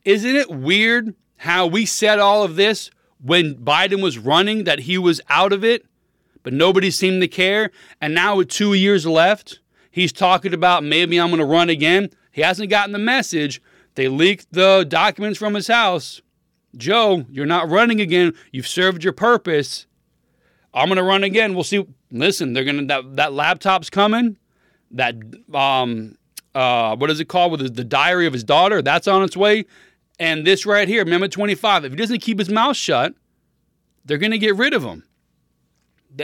Isn't 0.05 0.35
it 0.35 0.51
weird 0.51 1.15
how 1.43 1.67
we 1.67 1.85
said 1.85 2.21
all 2.21 2.45
of 2.45 2.55
this 2.55 2.89
when 3.21 3.57
Biden 3.57 4.01
was 4.01 4.17
running, 4.17 4.63
that 4.63 4.81
he 4.81 4.97
was 4.97 5.21
out 5.29 5.53
of 5.53 5.65
it, 5.65 5.85
but 6.45 6.53
nobody 6.53 6.89
seemed 6.89 7.21
to 7.21 7.27
care? 7.27 7.73
And 8.01 8.15
now, 8.15 8.37
with 8.37 8.49
two 8.49 8.75
years 8.75 9.07
left, 9.07 9.59
he's 9.91 10.13
talking 10.13 10.55
about 10.55 10.85
maybe 10.85 11.19
I'm 11.19 11.31
going 11.31 11.41
to 11.41 11.45
run 11.45 11.69
again. 11.69 12.11
He 12.31 12.43
hasn't 12.43 12.71
gotten 12.71 12.93
the 12.93 12.99
message. 13.01 13.61
They 13.97 14.07
leaked 14.07 14.53
the 14.53 14.87
documents 14.89 15.37
from 15.37 15.55
his 15.55 15.67
house. 15.67 16.23
Joe, 16.77 17.27
you're 17.29 17.45
not 17.45 17.69
running 17.69 18.01
again. 18.01 18.35
You've 18.53 18.69
served 18.69 19.03
your 19.03 19.13
purpose. 19.13 19.87
I'm 20.73 20.87
going 20.87 20.97
to 20.97 21.03
run 21.03 21.25
again. 21.25 21.55
We'll 21.55 21.65
see. 21.65 21.85
Listen, 22.13 22.53
they're 22.53 22.65
going 22.65 22.79
to 22.79 22.85
that, 22.87 23.17
that 23.17 23.33
laptop's 23.33 23.91
coming. 23.91 24.37
That 24.93 25.17
um 25.53 26.17
uh 26.55 26.95
what 26.97 27.11
is 27.11 27.19
it 27.19 27.25
called 27.25 27.51
with 27.53 27.75
the 27.75 27.85
diary 27.85 28.27
of 28.27 28.33
his 28.33 28.45
daughter? 28.45 28.81
That's 28.81 29.09
on 29.09 29.23
its 29.23 29.37
way. 29.37 29.65
And 30.23 30.47
this 30.47 30.65
right 30.65 30.87
here, 30.87 31.03
Amendment 31.03 31.33
25. 31.33 31.85
If 31.85 31.91
he 31.91 31.97
doesn't 31.97 32.21
keep 32.21 32.39
his 32.39 32.49
mouth 32.49 32.77
shut, 32.77 33.13
they're 34.05 34.19
going 34.19 34.31
to 34.31 34.39
get 34.39 34.55
rid 34.55 34.73
of 34.73 34.85
him. 34.85 35.03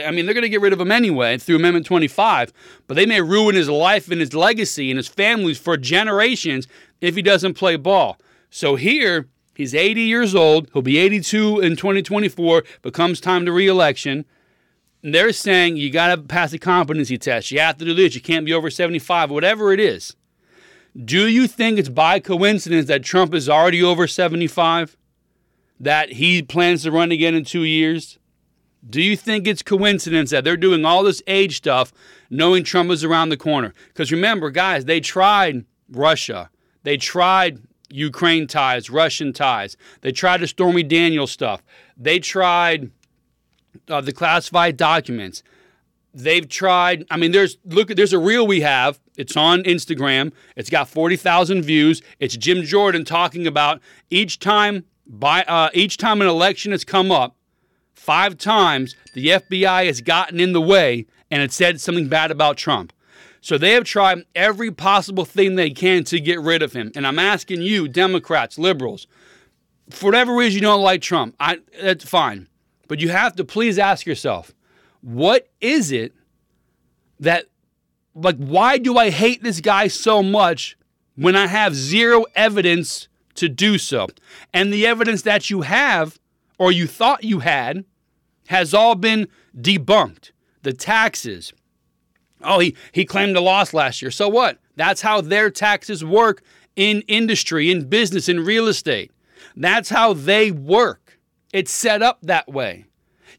I 0.01 0.11
mean, 0.11 0.23
they're 0.25 0.33
going 0.33 0.43
to 0.43 0.49
get 0.49 0.61
rid 0.61 0.71
of 0.71 0.79
him 0.79 0.89
anyway 0.89 1.37
through 1.37 1.57
Amendment 1.57 1.85
25, 1.85 2.53
but 2.87 2.93
they 2.93 3.05
may 3.05 3.19
ruin 3.21 3.55
his 3.55 3.67
life 3.67 4.09
and 4.09 4.21
his 4.21 4.33
legacy 4.33 4.89
and 4.89 4.95
his 4.97 5.09
families 5.09 5.57
for 5.57 5.75
generations 5.75 6.65
if 7.01 7.17
he 7.17 7.21
doesn't 7.21 7.55
play 7.55 7.75
ball. 7.75 8.17
So 8.49 8.77
here, 8.77 9.27
he's 9.53 9.75
80 9.75 9.99
years 9.99 10.33
old. 10.33 10.69
He'll 10.71 10.81
be 10.81 10.97
82 10.97 11.59
in 11.59 11.75
2024, 11.75 12.63
but 12.81 12.93
comes 12.93 13.19
time 13.19 13.45
to 13.47 13.51
reelection. 13.51 14.23
And 15.03 15.13
they're 15.13 15.33
saying 15.33 15.75
you 15.75 15.91
got 15.91 16.15
to 16.15 16.21
pass 16.21 16.53
a 16.53 16.57
competency 16.57 17.17
test. 17.17 17.51
You 17.51 17.59
have 17.59 17.75
to 17.79 17.83
do 17.83 17.93
this. 17.93 18.15
You 18.15 18.21
can't 18.21 18.45
be 18.45 18.53
over 18.53 18.69
75, 18.69 19.29
whatever 19.29 19.73
it 19.73 19.81
is. 19.81 20.15
Do 20.95 21.27
you 21.27 21.47
think 21.47 21.77
it's 21.77 21.89
by 21.89 22.19
coincidence 22.19 22.87
that 22.87 23.03
Trump 23.03 23.33
is 23.33 23.47
already 23.47 23.83
over 23.83 24.07
75? 24.07 24.97
That 25.79 26.13
he 26.13 26.41
plans 26.41 26.83
to 26.83 26.91
run 26.91 27.11
again 27.11 27.35
in 27.35 27.45
two 27.45 27.63
years? 27.63 28.19
Do 28.87 29.01
you 29.01 29.15
think 29.15 29.45
it's 29.45 29.61
coincidence 29.61 30.31
that 30.31 30.43
they're 30.43 30.57
doing 30.57 30.85
all 30.85 31.03
this 31.03 31.21
age 31.27 31.57
stuff 31.57 31.93
knowing 32.29 32.63
Trump 32.63 32.91
is 32.91 33.03
around 33.03 33.29
the 33.29 33.37
corner? 33.37 33.73
Because 33.89 34.11
remember, 34.11 34.49
guys, 34.49 34.85
they 34.85 34.99
tried 34.99 35.65
Russia. 35.89 36.49
They 36.83 36.97
tried 36.97 37.61
Ukraine 37.89 38.47
ties, 38.47 38.89
Russian 38.89 39.33
ties. 39.33 39.75
They 40.01 40.11
tried 40.11 40.41
the 40.41 40.47
Stormy 40.47 40.83
Daniels 40.83 41.31
stuff. 41.31 41.61
They 41.97 42.19
tried 42.19 42.91
uh, 43.87 44.01
the 44.01 44.13
classified 44.13 44.77
documents. 44.77 45.43
They've 46.13 46.47
tried. 46.47 47.05
I 47.11 47.17
mean, 47.17 47.31
there's 47.31 47.57
look. 47.65 47.89
There's 47.89 48.13
a 48.13 48.19
reel 48.19 48.45
we 48.45 48.61
have. 48.61 48.99
It's 49.17 49.35
on 49.37 49.63
Instagram. 49.63 50.31
It's 50.55 50.69
got 50.69 50.87
forty 50.87 51.15
thousand 51.15 51.63
views. 51.63 52.01
It's 52.19 52.37
Jim 52.37 52.63
Jordan 52.63 53.05
talking 53.05 53.47
about 53.47 53.81
each 54.09 54.39
time 54.39 54.85
by 55.05 55.43
uh, 55.43 55.69
each 55.73 55.97
time 55.97 56.21
an 56.21 56.27
election 56.27 56.71
has 56.71 56.83
come 56.83 57.11
up, 57.11 57.35
five 57.93 58.37
times 58.37 58.95
the 59.13 59.27
FBI 59.27 59.87
has 59.87 60.01
gotten 60.01 60.39
in 60.39 60.53
the 60.53 60.61
way 60.61 61.07
and 61.31 61.41
it 61.41 61.51
said 61.51 61.81
something 61.81 62.07
bad 62.07 62.31
about 62.31 62.57
Trump. 62.57 62.93
So 63.41 63.57
they 63.57 63.71
have 63.71 63.85
tried 63.85 64.25
every 64.35 64.71
possible 64.71 65.25
thing 65.25 65.55
they 65.55 65.69
can 65.69 66.03
to 66.05 66.19
get 66.19 66.41
rid 66.41 66.61
of 66.61 66.73
him. 66.73 66.91
And 66.95 67.07
I'm 67.07 67.19
asking 67.19 67.61
you, 67.61 67.87
Democrats, 67.87 68.59
liberals, 68.59 69.07
for 69.89 70.07
whatever 70.07 70.35
reason 70.35 70.55
you 70.55 70.61
don't 70.61 70.83
like 70.83 71.01
Trump, 71.01 71.35
I, 71.39 71.59
that's 71.81 72.03
fine. 72.03 72.47
But 72.87 72.99
you 72.99 73.09
have 73.09 73.35
to 73.37 73.45
please 73.45 73.79
ask 73.79 74.05
yourself, 74.05 74.53
what 75.01 75.49
is 75.61 75.91
it 75.91 76.13
that, 77.19 77.45
like, 78.15 78.37
why 78.37 78.77
do 78.77 78.97
I 78.97 79.09
hate 79.09 79.43
this 79.43 79.61
guy 79.61 79.87
so 79.87 80.21
much 80.23 80.77
when 81.15 81.35
I 81.35 81.47
have 81.47 81.75
zero 81.75 82.25
evidence 82.35 83.07
to 83.35 83.49
do 83.49 83.77
so? 83.77 84.07
And 84.53 84.73
the 84.73 84.85
evidence 84.85 85.21
that 85.23 85.49
you 85.49 85.61
have, 85.61 86.19
or 86.57 86.71
you 86.71 86.87
thought 86.87 87.23
you 87.23 87.39
had, 87.39 87.85
has 88.47 88.73
all 88.73 88.95
been 88.95 89.27
debunked. 89.55 90.31
The 90.63 90.73
taxes, 90.73 91.53
Oh, 92.41 92.59
he, 92.59 92.75
he 92.91 93.05
claimed 93.05 93.35
a 93.35 93.41
loss 93.41 93.73
last 93.73 94.01
year. 94.01 94.11
So 94.11 94.29
what? 94.29 94.59
That's 94.75 95.01
how 95.01 95.21
their 95.21 95.49
taxes 95.49 96.05
work 96.05 96.41
in 96.75 97.01
industry, 97.01 97.69
in 97.69 97.89
business, 97.89 98.29
in 98.29 98.45
real 98.45 98.67
estate. 98.67 99.11
That's 99.55 99.89
how 99.89 100.13
they 100.13 100.51
work. 100.51 101.19
It's 101.51 101.71
set 101.71 102.01
up 102.01 102.19
that 102.21 102.47
way. 102.47 102.85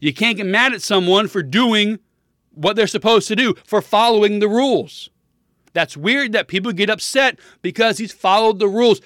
You 0.01 0.13
can't 0.13 0.35
get 0.35 0.47
mad 0.47 0.73
at 0.73 0.81
someone 0.81 1.29
for 1.29 1.41
doing 1.41 1.99
what 2.53 2.75
they're 2.75 2.87
supposed 2.87 3.29
to 3.29 3.35
do, 3.35 3.53
for 3.65 3.81
following 3.81 4.39
the 4.39 4.49
rules. 4.49 5.09
That's 5.71 5.95
weird 5.95 6.33
that 6.33 6.49
people 6.49 6.73
get 6.73 6.89
upset 6.89 7.39
because 7.61 7.97
he's 7.97 8.11
followed 8.11 8.59
the 8.59 8.67
rules. 8.67 8.99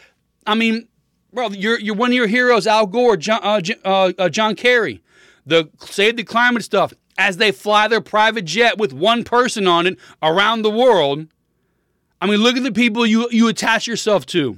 I 0.47 0.55
mean, 0.55 0.88
bro, 1.31 1.49
you're, 1.49 1.79
you're 1.79 1.95
one 1.95 2.10
of 2.10 2.15
your 2.15 2.25
heroes, 2.25 2.65
Al 2.65 2.88
Gore, 2.88 3.17
John, 3.17 3.39
uh, 3.43 3.62
uh, 3.84 4.13
uh, 4.17 4.29
John 4.29 4.55
Kerry, 4.55 5.03
the 5.45 5.69
Save 5.81 6.17
the 6.17 6.23
Climate 6.23 6.63
stuff 6.63 6.91
as 7.17 7.38
they 7.38 7.51
fly 7.51 7.88
their 7.88 8.01
private 8.01 8.45
jet 8.45 8.77
with 8.77 8.93
one 8.93 9.23
person 9.23 9.67
on 9.67 9.86
it 9.86 9.99
around 10.23 10.63
the 10.63 10.71
world. 10.71 11.27
I 12.19 12.25
mean, 12.25 12.39
look 12.39 12.58
at 12.58 12.63
the 12.63 12.71
people 12.71 13.05
you, 13.05 13.29
you 13.31 13.47
attach 13.47 13.86
yourself 13.86 14.25
to. 14.27 14.58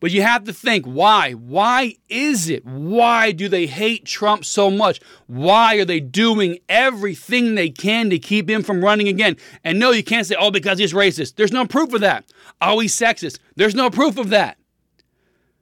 But 0.00 0.12
you 0.12 0.22
have 0.22 0.44
to 0.44 0.52
think 0.52 0.86
why? 0.86 1.32
Why 1.32 1.96
is 2.08 2.48
it? 2.48 2.64
Why 2.64 3.32
do 3.32 3.48
they 3.48 3.66
hate 3.66 4.06
Trump 4.06 4.46
so 4.46 4.70
much? 4.70 4.98
Why 5.26 5.76
are 5.76 5.84
they 5.84 6.00
doing 6.00 6.58
everything 6.70 7.54
they 7.54 7.68
can 7.68 8.08
to 8.08 8.18
keep 8.18 8.48
him 8.48 8.62
from 8.62 8.82
running 8.82 9.08
again? 9.08 9.36
And 9.62 9.78
no, 9.78 9.90
you 9.90 10.02
can't 10.02 10.26
say, 10.26 10.36
oh, 10.38 10.50
because 10.50 10.78
he's 10.78 10.94
racist. 10.94 11.36
There's 11.36 11.52
no 11.52 11.66
proof 11.66 11.92
of 11.92 12.00
that. 12.00 12.24
Oh, 12.62 12.80
he's 12.80 12.96
sexist. 12.96 13.38
There's 13.56 13.74
no 13.74 13.90
proof 13.90 14.16
of 14.16 14.30
that. 14.30 14.56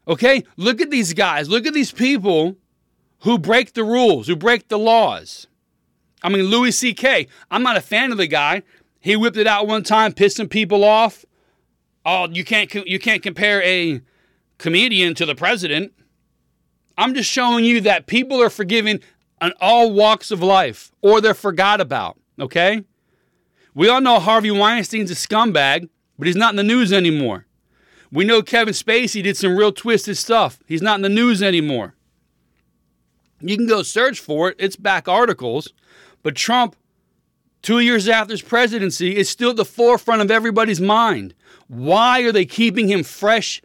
Okay? 0.07 0.44
Look 0.57 0.81
at 0.81 0.90
these 0.90 1.14
guys. 1.14 1.48
Look 1.48 1.66
at 1.66 1.74
these 1.74 1.92
people 1.92 2.57
who 3.22 3.38
break 3.38 3.74
the 3.74 3.85
rules, 3.85 4.29
who 4.29 4.37
break 4.37 4.68
the 4.68 4.79
laws. 4.79 5.48
I 6.22 6.29
mean, 6.29 6.42
Louis 6.44 6.72
C.K., 6.72 7.27
I'm 7.51 7.64
not 7.64 7.77
a 7.77 7.81
fan 7.81 8.12
of 8.12 8.18
the 8.18 8.27
guy. 8.29 8.62
He 9.01 9.16
whipped 9.16 9.37
it 9.37 9.46
out 9.48 9.66
one 9.66 9.83
time, 9.83 10.12
pissing 10.12 10.48
people 10.48 10.85
off. 10.85 11.24
Oh, 12.05 12.29
you 12.29 12.44
can't 12.44 12.72
you 12.74 12.98
can't 12.98 13.22
compare 13.22 13.62
a 13.62 14.01
comedian 14.59 15.14
to 15.14 15.27
the 15.27 15.35
president. 15.35 15.92
I'm 16.97 17.14
just 17.14 17.31
showing 17.31 17.64
you 17.64 17.81
that 17.83 18.07
people 18.07 18.42
are 18.42 18.51
forgiven 18.51 19.01
on 19.40 19.53
all 19.61 19.92
walks 19.92 20.31
of 20.31 20.42
life, 20.42 20.92
or 21.01 21.21
they're 21.21 21.35
forgot 21.35 21.81
about. 21.81 22.18
Okay, 22.40 22.85
we 23.75 23.88
all 23.88 24.01
know 24.01 24.18
Harvey 24.18 24.51
Weinstein's 24.51 25.11
a 25.11 25.14
scumbag, 25.14 25.88
but 26.18 26.27
he's 26.27 26.37
not 26.37 26.51
in 26.51 26.57
the 26.57 26.64
news 26.64 26.92
anymore. 26.92 27.47
We 28.11 28.25
know 28.25 28.42
Kevin 28.42 28.75
Spacey 28.75 29.23
did 29.23 29.37
some 29.37 29.57
real 29.57 29.73
twisted 29.73 30.16
stuff. 30.16 30.59
He's 30.66 30.83
not 30.83 30.97
in 30.97 31.03
the 31.03 31.09
news 31.09 31.42
anymore. 31.42 31.94
You 33.40 33.57
can 33.57 33.66
go 33.66 33.83
search 33.83 34.18
for 34.18 34.51
it, 34.51 34.57
it's 34.59 34.77
back 34.77 35.07
articles. 35.09 35.73
But 36.23 36.35
Trump, 36.35 36.75
two 37.62 37.79
years 37.79 38.09
after 38.09 38.33
his 38.33 38.42
presidency, 38.42 39.16
is 39.16 39.29
still 39.29 39.51
at 39.51 39.57
the 39.57 39.64
forefront 39.64 40.23
of 40.23 40.31
everybody's 40.31 40.81
mind. 40.81 41.35
Why 41.68 42.23
are 42.23 42.33
they 42.33 42.47
keeping 42.47 42.88
him 42.88 43.05
fresh 43.05 43.62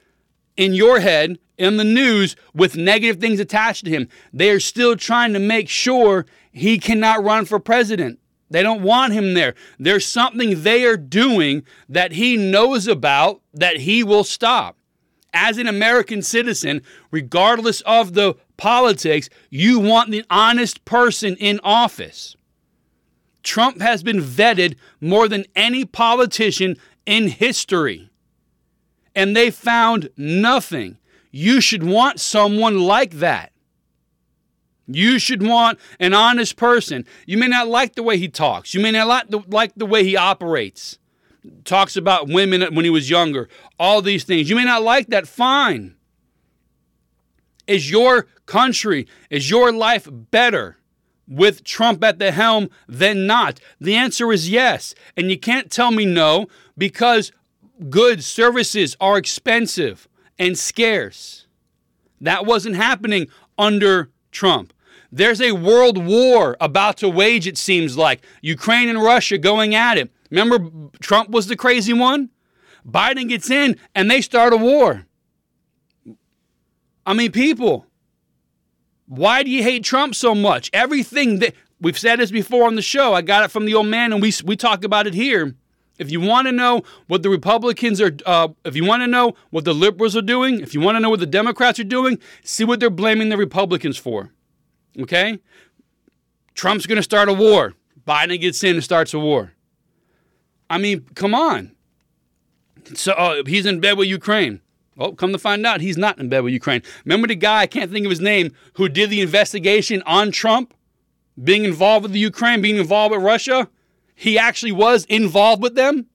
in 0.57 0.73
your 0.73 0.99
head 0.99 1.39
in 1.57 1.77
the 1.77 1.83
news 1.83 2.35
with 2.53 2.75
negative 2.75 3.19
things 3.19 3.39
attached 3.39 3.85
to 3.85 3.91
him? 3.91 4.07
They 4.31 4.49
are 4.49 4.59
still 4.59 4.95
trying 4.95 5.33
to 5.33 5.39
make 5.39 5.69
sure 5.69 6.25
he 6.51 6.77
cannot 6.77 7.23
run 7.23 7.45
for 7.45 7.59
president. 7.59 8.19
They 8.49 8.61
don't 8.61 8.83
want 8.83 9.13
him 9.13 9.33
there. 9.33 9.55
There's 9.79 10.05
something 10.05 10.61
they 10.61 10.85
are 10.85 10.97
doing 10.97 11.63
that 11.89 12.13
he 12.13 12.37
knows 12.37 12.87
about 12.87 13.41
that 13.53 13.77
he 13.77 14.03
will 14.03 14.23
stop. 14.23 14.77
As 15.33 15.57
an 15.57 15.65
American 15.65 16.21
citizen, 16.21 16.83
regardless 17.09 17.81
of 17.81 18.13
the 18.13 18.35
politics, 18.55 19.29
you 19.49 19.79
want 19.79 20.11
the 20.11 20.23
honest 20.29 20.85
person 20.85 21.35
in 21.37 21.59
office. 21.63 22.35
Trump 23.41 23.81
has 23.81 24.03
been 24.03 24.21
vetted 24.21 24.75
more 25.01 25.27
than 25.27 25.45
any 25.55 25.83
politician 25.83 26.77
in 27.07 27.29
history. 27.29 28.11
And 29.15 29.35
they 29.35 29.51
found 29.51 30.09
nothing. 30.17 30.97
You 31.31 31.61
should 31.61 31.83
want 31.83 32.19
someone 32.19 32.79
like 32.79 33.13
that. 33.15 33.51
You 34.87 35.17
should 35.17 35.41
want 35.41 35.79
an 35.99 36.13
honest 36.13 36.57
person. 36.57 37.05
You 37.25 37.37
may 37.37 37.47
not 37.47 37.67
like 37.67 37.95
the 37.95 38.03
way 38.03 38.17
he 38.17 38.27
talks. 38.27 38.73
You 38.73 38.81
may 38.81 38.91
not 38.91 39.07
like 39.07 39.29
the, 39.29 39.39
like 39.47 39.73
the 39.75 39.85
way 39.85 40.03
he 40.03 40.17
operates. 40.17 40.99
Talks 41.63 41.95
about 41.95 42.27
women 42.27 42.61
when 42.75 42.85
he 42.85 42.91
was 42.91 43.09
younger. 43.09 43.49
All 43.79 44.01
these 44.01 44.23
things. 44.23 44.49
You 44.49 44.55
may 44.55 44.65
not 44.65 44.83
like 44.83 45.07
that. 45.07 45.27
Fine. 45.27 45.95
Is 47.65 47.89
your 47.89 48.27
country, 48.45 49.07
is 49.29 49.49
your 49.49 49.71
life 49.71 50.07
better 50.11 50.77
with 51.27 51.63
Trump 51.63 52.03
at 52.03 52.19
the 52.19 52.31
helm 52.31 52.69
than 52.87 53.25
not? 53.25 53.59
The 53.79 53.95
answer 53.95 54.33
is 54.33 54.49
yes. 54.49 54.93
And 55.15 55.29
you 55.29 55.39
can't 55.39 55.71
tell 55.71 55.91
me 55.91 56.05
no 56.05 56.47
because 56.77 57.31
goods, 57.89 58.25
services 58.25 58.95
are 58.99 59.17
expensive 59.17 60.07
and 60.39 60.57
scarce. 60.57 61.47
That 62.21 62.45
wasn't 62.45 62.75
happening 62.75 63.27
under 63.57 64.09
Trump. 64.31 64.73
There's 65.11 65.41
a 65.41 65.51
world 65.51 66.03
war 66.03 66.57
about 66.59 66.97
to 66.97 67.09
wage, 67.09 67.45
it 67.45 67.57
seems 67.57 67.97
like. 67.97 68.23
Ukraine 68.41 68.89
and 68.89 69.01
Russia 69.01 69.37
going 69.37 69.75
at 69.75 69.97
it. 69.97 70.11
Remember, 70.31 70.89
Trump 71.01 71.29
was 71.29 71.47
the 71.47 71.55
crazy 71.55 71.93
one? 71.93 72.29
Biden 72.87 73.29
gets 73.29 73.49
in 73.51 73.77
and 73.93 74.09
they 74.09 74.21
start 74.21 74.53
a 74.53 74.57
war. 74.57 75.05
I 77.05 77.13
mean, 77.13 77.31
people, 77.31 77.85
why 79.05 79.43
do 79.43 79.51
you 79.51 79.61
hate 79.61 79.83
Trump 79.83 80.15
so 80.15 80.33
much? 80.33 80.69
Everything 80.73 81.39
that 81.39 81.53
we've 81.79 81.99
said 81.99 82.19
this 82.19 82.31
before 82.31 82.65
on 82.65 82.75
the 82.75 82.81
show, 82.81 83.13
I 83.13 83.21
got 83.21 83.43
it 83.43 83.51
from 83.51 83.65
the 83.65 83.75
old 83.75 83.87
man, 83.87 84.13
and 84.13 84.21
we 84.21 84.33
we 84.45 84.55
talk 84.55 84.83
about 84.83 85.05
it 85.05 85.13
here. 85.13 85.55
If 85.99 86.11
you 86.11 86.19
want 86.19 86.47
to 86.47 86.51
know 86.51 86.83
what 87.07 87.21
the 87.21 87.29
Republicans 87.29 88.01
are, 88.01 88.11
uh, 88.25 88.49
if 88.65 88.75
you 88.75 88.83
want 88.83 89.03
to 89.03 89.07
know 89.07 89.35
what 89.51 89.63
the 89.63 89.73
liberals 89.73 90.15
are 90.17 90.23
doing, 90.23 90.59
if 90.59 90.73
you 90.73 90.81
want 90.81 90.95
to 90.95 90.99
know 90.99 91.09
what 91.09 91.19
the 91.19 91.27
Democrats 91.27 91.79
are 91.79 91.83
doing, 91.83 92.19
see 92.43 92.63
what 92.63 92.79
they're 92.79 92.89
blaming 92.89 93.29
the 93.29 93.37
Republicans 93.37 93.97
for. 93.97 94.31
Okay? 94.99 95.39
Trump's 96.55 96.87
going 96.87 96.97
to 96.97 97.03
start 97.03 97.29
a 97.29 97.33
war. 97.33 97.73
Biden 98.07 98.39
gets 98.41 98.63
in 98.63 98.75
and 98.75 98.83
starts 98.83 99.13
a 99.13 99.19
war. 99.19 99.53
I 100.69 100.77
mean, 100.77 101.05
come 101.15 101.35
on. 101.35 101.75
So 102.95 103.13
uh, 103.13 103.43
he's 103.45 103.65
in 103.65 103.79
bed 103.79 103.97
with 103.97 104.07
Ukraine. 104.07 104.61
Oh, 104.97 105.13
come 105.13 105.31
to 105.31 105.39
find 105.39 105.65
out, 105.65 105.81
he's 105.81 105.97
not 105.97 106.19
in 106.19 106.29
bed 106.29 106.43
with 106.43 106.53
Ukraine. 106.53 106.83
Remember 107.05 107.27
the 107.27 107.35
guy, 107.35 107.61
I 107.61 107.67
can't 107.67 107.91
think 107.91 108.05
of 108.05 108.11
his 108.11 108.19
name, 108.19 108.53
who 108.73 108.87
did 108.89 109.09
the 109.09 109.21
investigation 109.21 110.03
on 110.05 110.31
Trump 110.31 110.73
being 111.43 111.65
involved 111.65 112.03
with 112.03 112.11
the 112.11 112.19
Ukraine, 112.19 112.61
being 112.61 112.77
involved 112.77 113.15
with 113.15 113.23
Russia? 113.23 113.69
He 114.15 114.37
actually 114.37 114.71
was 114.71 115.05
involved 115.05 115.61
with 115.61 115.75
them? 115.75 116.07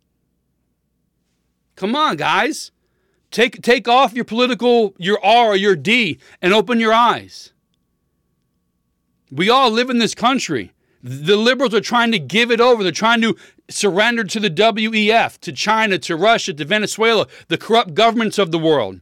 Come 1.76 1.94
on, 1.94 2.16
guys. 2.16 2.70
Take, 3.30 3.62
take 3.62 3.87
off 3.87 4.14
your 4.14 4.24
political, 4.24 4.94
your 4.98 5.24
R 5.24 5.48
or 5.48 5.56
your 5.56 5.76
D, 5.76 6.18
and 6.40 6.52
open 6.52 6.80
your 6.80 6.92
eyes. 6.92 7.52
We 9.30 9.50
all 9.50 9.70
live 9.70 9.90
in 9.90 9.98
this 9.98 10.14
country. 10.14 10.72
The 11.02 11.37
liberals 11.37 11.74
are 11.74 11.80
trying 11.80 12.11
to 12.12 12.18
give 12.18 12.50
it 12.50 12.61
over. 12.61 12.82
They're 12.82 12.90
trying 12.90 13.20
to 13.20 13.37
surrender 13.68 14.24
to 14.24 14.40
the 14.40 14.50
WEF, 14.50 15.38
to 15.38 15.52
China, 15.52 15.98
to 15.98 16.16
Russia, 16.16 16.54
to 16.54 16.64
Venezuela, 16.64 17.26
the 17.48 17.58
corrupt 17.58 17.94
governments 17.94 18.38
of 18.38 18.50
the 18.50 18.58
world. 18.58 19.00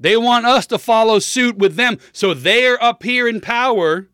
They 0.00 0.16
want 0.16 0.46
us 0.46 0.66
to 0.68 0.78
follow 0.78 1.18
suit 1.18 1.58
with 1.58 1.76
them. 1.76 1.98
So 2.12 2.32
they're 2.32 2.82
up 2.82 3.02
here 3.02 3.28
in 3.28 3.40
power. 3.40 4.08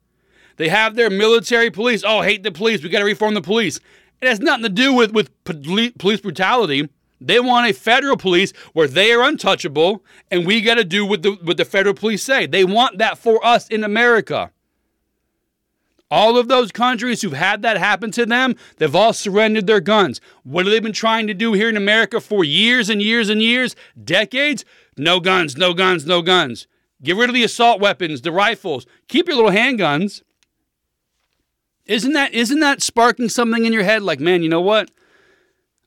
They 0.56 0.68
have 0.68 0.94
their 0.94 1.10
military 1.10 1.70
police. 1.70 2.02
Oh, 2.04 2.22
hate 2.22 2.42
the 2.42 2.52
police. 2.52 2.82
We 2.82 2.88
got 2.88 3.00
to 3.00 3.04
reform 3.04 3.34
the 3.34 3.42
police. 3.42 3.78
It 4.20 4.28
has 4.28 4.40
nothing 4.40 4.62
to 4.62 4.68
do 4.68 4.92
with, 4.92 5.12
with 5.12 5.30
police 5.44 6.20
brutality. 6.20 6.88
They 7.20 7.40
want 7.40 7.68
a 7.68 7.74
federal 7.74 8.16
police 8.16 8.52
where 8.72 8.88
they 8.88 9.12
are 9.12 9.22
untouchable 9.22 10.04
and 10.30 10.46
we 10.46 10.60
got 10.60 10.74
to 10.74 10.84
do 10.84 11.04
what 11.06 11.22
the, 11.22 11.32
what 11.42 11.56
the 11.56 11.64
federal 11.64 11.94
police 11.94 12.22
say. 12.22 12.46
They 12.46 12.64
want 12.64 12.98
that 12.98 13.18
for 13.18 13.44
us 13.44 13.68
in 13.68 13.84
America. 13.84 14.50
All 16.08 16.38
of 16.38 16.46
those 16.46 16.70
countries 16.70 17.22
who've 17.22 17.32
had 17.32 17.62
that 17.62 17.78
happen 17.78 18.12
to 18.12 18.24
them, 18.24 18.54
they've 18.76 18.94
all 18.94 19.12
surrendered 19.12 19.66
their 19.66 19.80
guns. 19.80 20.20
What 20.44 20.64
have 20.64 20.72
they 20.72 20.78
been 20.78 20.92
trying 20.92 21.26
to 21.26 21.34
do 21.34 21.52
here 21.52 21.68
in 21.68 21.76
America 21.76 22.20
for 22.20 22.44
years 22.44 22.88
and 22.88 23.02
years 23.02 23.28
and 23.28 23.42
years, 23.42 23.74
decades? 24.02 24.64
No 24.96 25.18
guns, 25.18 25.56
no 25.56 25.74
guns, 25.74 26.06
no 26.06 26.22
guns. 26.22 26.68
Get 27.02 27.16
rid 27.16 27.28
of 27.28 27.34
the 27.34 27.44
assault 27.44 27.80
weapons, 27.80 28.20
the 28.20 28.30
rifles. 28.30 28.86
Keep 29.08 29.26
your 29.26 29.36
little 29.36 29.50
handguns. 29.50 30.22
Isn't 31.86 32.12
that 32.12 32.34
isn't 32.34 32.60
that 32.60 32.82
sparking 32.82 33.28
something 33.28 33.64
in 33.64 33.72
your 33.72 33.84
head 33.84 34.02
like, 34.02 34.20
man, 34.20 34.42
you 34.42 34.48
know 34.48 34.60
what? 34.60 34.90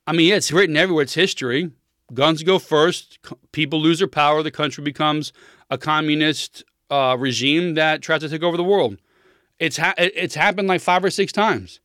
I 0.07 0.13
mean, 0.13 0.29
yeah, 0.29 0.35
it's 0.35 0.51
written 0.51 0.77
everywhere. 0.77 1.03
It's 1.03 1.13
history. 1.13 1.71
Guns 2.13 2.41
go 2.43 2.57
first. 2.57 3.19
People 3.51 3.79
lose 3.79 3.99
their 3.99 4.07
power. 4.07 4.41
The 4.41 4.51
country 4.51 4.83
becomes 4.83 5.31
a 5.69 5.77
communist 5.77 6.63
uh, 6.89 7.15
regime 7.19 7.75
that 7.75 8.01
tries 8.01 8.21
to 8.21 8.29
take 8.29 8.41
over 8.41 8.57
the 8.57 8.63
world. 8.63 8.97
It's 9.59 9.77
ha- 9.77 9.93
it's 9.97 10.35
happened 10.35 10.67
like 10.67 10.81
five 10.81 11.03
or 11.03 11.11
six 11.11 11.31
times. 11.31 11.79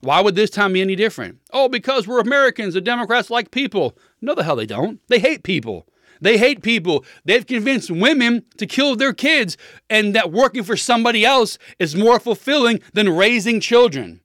Why 0.00 0.20
would 0.20 0.36
this 0.36 0.50
time 0.50 0.74
be 0.74 0.80
any 0.80 0.94
different? 0.94 1.38
Oh, 1.52 1.68
because 1.68 2.06
we're 2.06 2.20
Americans. 2.20 2.74
The 2.74 2.80
Democrats 2.80 3.30
like 3.30 3.50
people. 3.50 3.98
No, 4.20 4.34
the 4.34 4.44
hell 4.44 4.54
they 4.54 4.66
don't. 4.66 5.00
They 5.08 5.18
hate 5.18 5.42
people. 5.42 5.88
They 6.20 6.38
hate 6.38 6.62
people. 6.62 7.04
They've 7.24 7.46
convinced 7.46 7.90
women 7.90 8.44
to 8.56 8.66
kill 8.66 8.96
their 8.96 9.12
kids, 9.12 9.56
and 9.88 10.14
that 10.14 10.32
working 10.32 10.62
for 10.62 10.76
somebody 10.76 11.24
else 11.24 11.58
is 11.78 11.94
more 11.96 12.18
fulfilling 12.18 12.80
than 12.92 13.08
raising 13.14 13.60
children. 13.60 14.20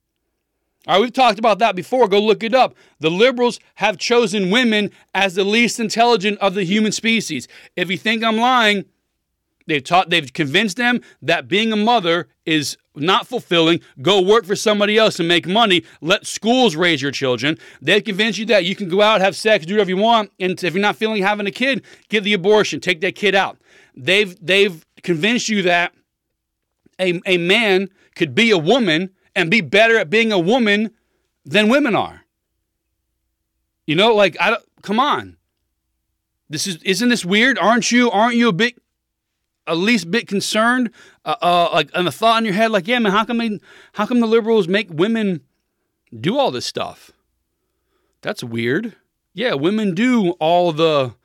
All 0.86 0.96
right, 0.96 1.02
we've 1.02 1.14
talked 1.14 1.40
about 1.40 1.60
that 1.60 1.76
before. 1.76 2.08
Go 2.10 2.20
look 2.20 2.44
it 2.44 2.54
up. 2.54 2.76
The 3.00 3.10
liberals 3.10 3.60
have 3.76 3.98
chosen 3.98 4.52
women 4.52 4.92
as 5.14 5.36
the 5.36 5.46
least 5.46 5.80
intelligent 5.80 6.40
of 6.40 6.56
the 6.56 6.66
human 6.66 6.92
species. 6.92 7.48
If 7.76 7.90
you 7.90 7.98
think 7.98 8.24
I'm 8.24 8.38
lying, 8.38 8.86
They've 9.68 9.84
taught, 9.84 10.10
they've 10.10 10.32
convinced 10.32 10.78
them 10.78 11.02
that 11.22 11.48
being 11.48 11.72
a 11.72 11.78
mother 11.78 12.28
is 12.46 12.78
not 12.96 13.28
fulfilling. 13.28 13.82
Go 14.02 14.22
work 14.22 14.46
for 14.46 14.56
somebody 14.56 14.98
else 14.98 15.20
and 15.20 15.28
make 15.28 15.48
money. 15.48 15.84
Let 16.02 16.26
schools 16.26 16.76
raise 16.76 17.02
your 17.02 17.12
children. 17.12 17.58
They 17.82 18.02
convince 18.02 18.38
you 18.38 18.46
that 18.48 18.66
you 18.66 18.76
can 18.76 18.90
go 18.90 19.02
out, 19.02 19.22
have 19.22 19.36
sex, 19.36 19.66
do 19.66 19.74
whatever 19.74 19.90
you 19.90 19.98
want, 19.98 20.32
and 20.40 20.62
if 20.64 20.74
you're 20.74 20.82
not 20.82 20.96
feeling 20.96 21.24
having 21.24 21.48
a 21.48 21.52
kid, 21.52 21.84
get 22.10 22.24
the 22.24 22.34
abortion, 22.34 22.80
take 22.80 23.02
that 23.02 23.16
kid 23.16 23.36
out. 23.36 23.58
They've 23.96 24.36
they've 24.44 24.86
convinced 25.02 25.50
you 25.50 25.64
that 25.64 25.94
a, 27.00 27.20
a 27.26 27.38
man 27.38 27.90
could 28.16 28.36
be 28.36 28.52
a 28.52 28.58
woman 28.58 29.10
and 29.36 29.50
be 29.50 29.62
better 29.62 29.98
at 29.98 30.10
being 30.10 30.32
a 30.32 30.40
woman 30.40 30.92
than 31.46 31.70
women 31.70 31.96
are. 31.96 32.22
You 33.86 33.96
know, 33.96 34.14
like 34.14 34.38
I 34.40 34.52
don't, 34.52 34.64
come 34.82 35.00
on. 35.00 35.38
This 36.50 36.68
is 36.68 36.78
isn't 36.84 37.10
this 37.10 37.26
weird? 37.26 37.58
Aren't 37.58 37.92
you 37.92 38.12
aren't 38.12 38.36
you 38.36 38.48
a 38.48 38.54
bit 38.54 38.78
at 39.68 39.78
least 39.78 40.12
bit 40.12 40.28
concerned, 40.28 40.92
uh, 41.26 41.36
uh, 41.42 41.70
like, 41.74 41.90
and 41.94 42.08
the 42.08 42.12
thought 42.12 42.38
in 42.40 42.46
your 42.46 42.54
head, 42.54 42.72
like, 42.72 42.88
yeah, 42.88 43.00
man, 43.00 43.12
how 43.12 43.26
come 43.26 43.38
they, 43.38 43.60
how 43.94 44.06
come 44.06 44.20
the 44.20 44.28
liberals 44.28 44.68
make 44.68 44.88
women 44.90 45.42
do 46.18 46.38
all 46.38 46.52
this 46.52 46.66
stuff? 46.66 47.12
That's 48.22 48.44
weird. 48.44 48.96
Yeah, 49.34 49.54
women 49.56 49.96
do 49.96 50.32
all 50.40 50.72
the 50.72 51.16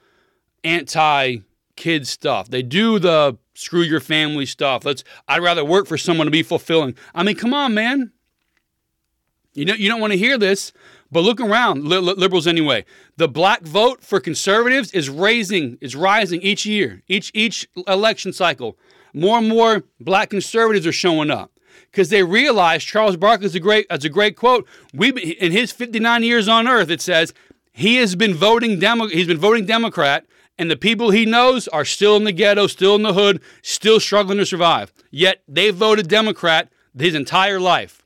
anti-kid 0.65 2.07
stuff. 2.07 2.49
They 2.49 2.63
do 2.63 2.99
the 2.99 3.39
screw 3.55 3.83
your 3.83 4.01
family 4.01 4.47
stuff. 4.47 4.85
Let's. 4.85 5.05
I'd 5.27 5.43
rather 5.43 5.65
work 5.65 5.87
for 5.87 5.99
someone 5.99 6.27
to 6.27 6.31
be 6.31 6.43
fulfilling. 6.43 6.95
I 7.15 7.23
mean, 7.23 7.37
come 7.37 7.53
on, 7.53 7.75
man. 7.75 8.13
You 9.55 9.65
know, 9.65 9.75
you 9.75 9.89
don't 9.89 10.01
want 10.01 10.13
to 10.13 10.19
hear 10.19 10.39
this, 10.39 10.73
but 11.11 11.21
look 11.21 11.41
around, 11.41 11.89
li- 11.89 11.99
liberals 11.99 12.47
anyway. 12.47 12.85
The 13.17 13.29
black 13.29 13.63
vote 13.63 14.03
for 14.05 14.21
conservatives 14.21 14.93
is 14.93 15.11
raising, 15.11 15.79
is 15.81 15.97
rising 15.97 16.41
each 16.43 16.65
year, 16.65 17.03
each 17.09 17.31
each 17.35 17.69
election 17.87 18.33
cycle. 18.33 18.79
More 19.13 19.39
and 19.39 19.49
more 19.49 19.85
black 20.01 20.31
conservatives 20.31 20.87
are 20.87 20.93
showing 20.93 21.31
up 21.31 21.53
because 21.91 22.11
they 22.11 22.23
realize 22.23 22.85
Charles 22.85 23.17
Barkley 23.17 23.47
is 23.47 23.55
a 23.55 23.61
great, 23.61 23.87
as 23.91 24.05
a 24.05 24.09
great 24.09 24.37
quote. 24.37 24.67
We 24.93 25.11
in 25.11 25.53
his 25.53 25.73
59 25.73 26.23
years 26.23 26.49
on 26.49 26.69
Earth, 26.69 26.91
it 26.91 27.01
says 27.01 27.33
he 27.73 27.97
has 27.97 28.15
been 28.15 28.35
voting 28.35 28.79
Demo, 28.79 29.09
he's 29.09 29.27
been 29.27 29.39
voting 29.39 29.67
Democrat, 29.67 30.27
and 30.59 30.71
the 30.71 30.77
people 30.77 31.11
he 31.11 31.25
knows 31.25 31.69
are 31.69 31.85
still 31.85 32.17
in 32.17 32.25
the 32.25 32.33
ghetto, 32.33 32.67
still 32.67 32.95
in 32.95 33.03
the 33.03 33.15
hood, 33.15 33.41
still 33.63 34.01
struggling 34.01 34.39
to 34.39 34.47
survive. 34.47 34.93
Yet 35.11 35.43
they 35.47 35.71
voted 35.71 36.09
Democrat 36.09 36.71
his 36.97 37.15
entire 37.15 37.61
life. 37.61 38.05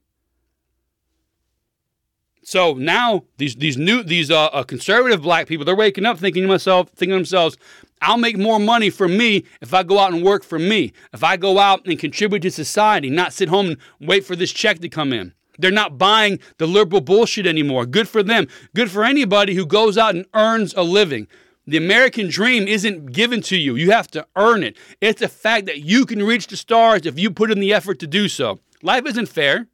So 2.45 2.75
now 2.75 3.25
these 3.39 3.57
these 3.57 3.77
new 3.77 4.03
these 4.03 4.31
uh, 4.31 4.47
uh, 4.47 4.65
conservative 4.65 5.23
black 5.23 5.47
people 5.47 5.65
they're 5.65 5.77
waking 5.77 6.05
up 6.05 6.19
thinking 6.19 6.43
to 6.43 6.49
myself 6.49 6.89
thinking 6.91 7.13
to 7.13 7.19
themselves 7.19 7.57
I'll 8.03 8.19
make 8.19 8.37
more 8.37 8.59
money 8.59 8.91
for 8.91 9.07
me 9.07 9.45
if 9.61 9.73
I 9.73 9.85
go 9.85 9.99
out 9.99 10.13
and 10.13 10.23
work 10.23 10.43
for 10.43 10.59
me. 10.59 10.93
If 11.13 11.23
I 11.23 11.37
go 11.37 11.59
out 11.59 11.87
and 11.87 11.99
contribute 11.99 12.41
to 12.41 12.51
society 12.51 13.09
not 13.09 13.33
sit 13.33 13.49
home 13.49 13.69
and 13.69 13.79
wait 14.01 14.25
for 14.25 14.35
this 14.35 14.53
check 14.53 14.81
to 14.81 14.89
come 14.89 15.13
in. 15.13 15.33
They're 15.59 15.71
not 15.71 15.99
buying 15.99 16.41
the 16.59 16.67
liberal 16.67 17.01
bullshit 17.01 17.47
anymore. 17.47 17.87
Good 17.87 18.09
for 18.09 18.23
them. 18.23 18.49
Good 18.75 18.91
for 18.91 19.05
anybody 19.05 19.55
who 19.55 19.65
goes 19.65 19.97
out 19.97 20.15
and 20.15 20.27
earns 20.35 20.75
a 20.75 20.83
living. 20.83 21.29
The 21.67 21.77
American 21.77 22.29
dream 22.29 22.67
isn't 22.67 23.13
given 23.13 23.41
to 23.43 23.57
you. 23.57 23.77
You 23.77 23.93
have 23.93 24.09
to 24.09 24.27
earn 24.35 24.65
it. 24.65 24.77
It's 25.01 25.23
a 25.23 25.29
fact 25.29 25.67
that 25.67 25.83
you 25.83 26.05
can 26.05 26.25
reach 26.25 26.49
the 26.49 26.57
stars 26.57 27.07
if 27.07 27.21
you 27.21 27.31
put 27.31 27.53
in 27.53 27.61
the 27.61 27.73
effort 27.73 28.01
to 28.01 28.09
do 28.09 28.29
so. 28.29 28.59
Life 28.83 29.07
isn't 29.07 29.27
fair. 29.29 29.69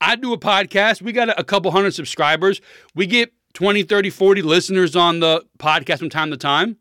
I 0.00 0.14
do 0.14 0.32
a 0.32 0.38
podcast. 0.38 1.02
We 1.02 1.10
got 1.10 1.36
a 1.36 1.42
couple 1.42 1.72
hundred 1.72 1.94
subscribers. 1.94 2.60
We 2.94 3.06
get 3.06 3.32
20, 3.54 3.82
30, 3.82 4.10
40 4.10 4.42
listeners 4.42 4.94
on 4.94 5.18
the 5.18 5.44
podcast 5.58 5.98
from 5.98 6.10
time 6.10 6.30
to 6.30 6.36
time. 6.36 6.76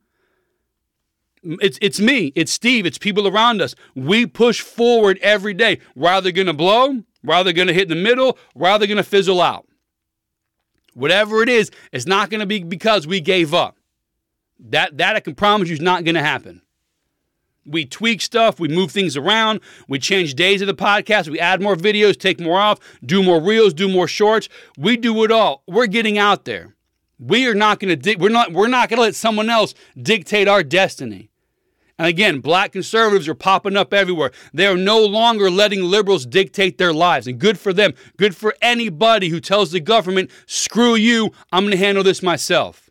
It's 1.43 1.77
it's 1.81 1.99
me, 1.99 2.31
it's 2.35 2.51
Steve, 2.51 2.85
it's 2.85 2.97
people 2.97 3.27
around 3.27 3.61
us. 3.61 3.75
We 3.95 4.25
push 4.25 4.61
forward 4.61 5.19
every 5.21 5.53
day. 5.53 5.79
Going 5.95 6.33
to 6.45 6.53
blow? 6.53 7.03
Going 7.25 7.53
to 7.67 7.73
hit 7.73 7.83
in 7.83 7.89
the 7.89 7.95
middle? 7.95 8.37
Going 8.57 8.87
to 8.87 9.03
fizzle 9.03 9.41
out? 9.41 9.67
Whatever 10.93 11.41
it 11.41 11.49
is, 11.49 11.71
it's 11.91 12.05
not 12.05 12.29
to 12.29 12.45
be 12.45 12.63
because 12.63 13.07
we 13.07 13.19
gave 13.19 13.53
up. 13.53 13.77
That 14.59 14.97
that 14.97 15.15
I 15.15 15.19
can 15.19 15.35
promise 15.35 15.67
you 15.67 15.73
is 15.73 15.81
not 15.81 16.05
to 16.05 16.21
happen. 16.21 16.61
We 17.65 17.85
tweak 17.85 18.21
stuff, 18.21 18.59
we 18.59 18.67
move 18.67 18.91
things 18.91 19.15
around, 19.15 19.61
we 19.87 19.97
change 19.97 20.35
days 20.35 20.61
of 20.61 20.67
the 20.67 20.73
podcast, 20.73 21.29
we 21.29 21.39
add 21.39 21.61
more 21.61 21.77
videos, 21.77 22.19
take 22.19 22.39
more 22.39 22.59
off, 22.59 22.79
do 23.05 23.23
more 23.23 23.41
reels, 23.41 23.73
do 23.73 23.87
more 23.87 24.07
shorts. 24.07 24.49
We 24.77 24.97
do 24.97 25.23
it 25.23 25.31
all. 25.31 25.63
We're 25.65 25.87
getting 25.87 26.17
out 26.17 26.43
there. 26.43 26.75
We 27.19 27.47
are 27.47 27.53
not 27.53 27.79
going 27.79 27.89
to 27.89 27.95
di- 27.95 28.17
we're 28.17 28.29
not 28.29 28.51
we're 28.51 28.67
not 28.67 28.89
going 28.89 28.97
to 28.97 29.03
let 29.03 29.15
someone 29.15 29.49
else 29.49 29.73
dictate 30.01 30.47
our 30.47 30.61
destiny. 30.61 31.29
And 31.99 32.07
again, 32.07 32.39
black 32.39 32.71
conservatives 32.71 33.27
are 33.27 33.35
popping 33.35 33.77
up 33.77 33.93
everywhere. 33.93 34.31
They 34.53 34.65
are 34.65 34.75
no 34.75 35.05
longer 35.05 35.51
letting 35.51 35.83
liberals 35.83 36.25
dictate 36.25 36.77
their 36.77 36.93
lives. 36.93 37.27
And 37.27 37.39
good 37.39 37.59
for 37.59 37.71
them. 37.71 37.93
Good 38.17 38.35
for 38.35 38.55
anybody 38.61 39.29
who 39.29 39.39
tells 39.39 39.71
the 39.71 39.79
government, 39.79 40.31
screw 40.47 40.95
you, 40.95 41.31
I'm 41.51 41.63
going 41.63 41.71
to 41.71 41.77
handle 41.77 42.03
this 42.03 42.23
myself. 42.23 42.89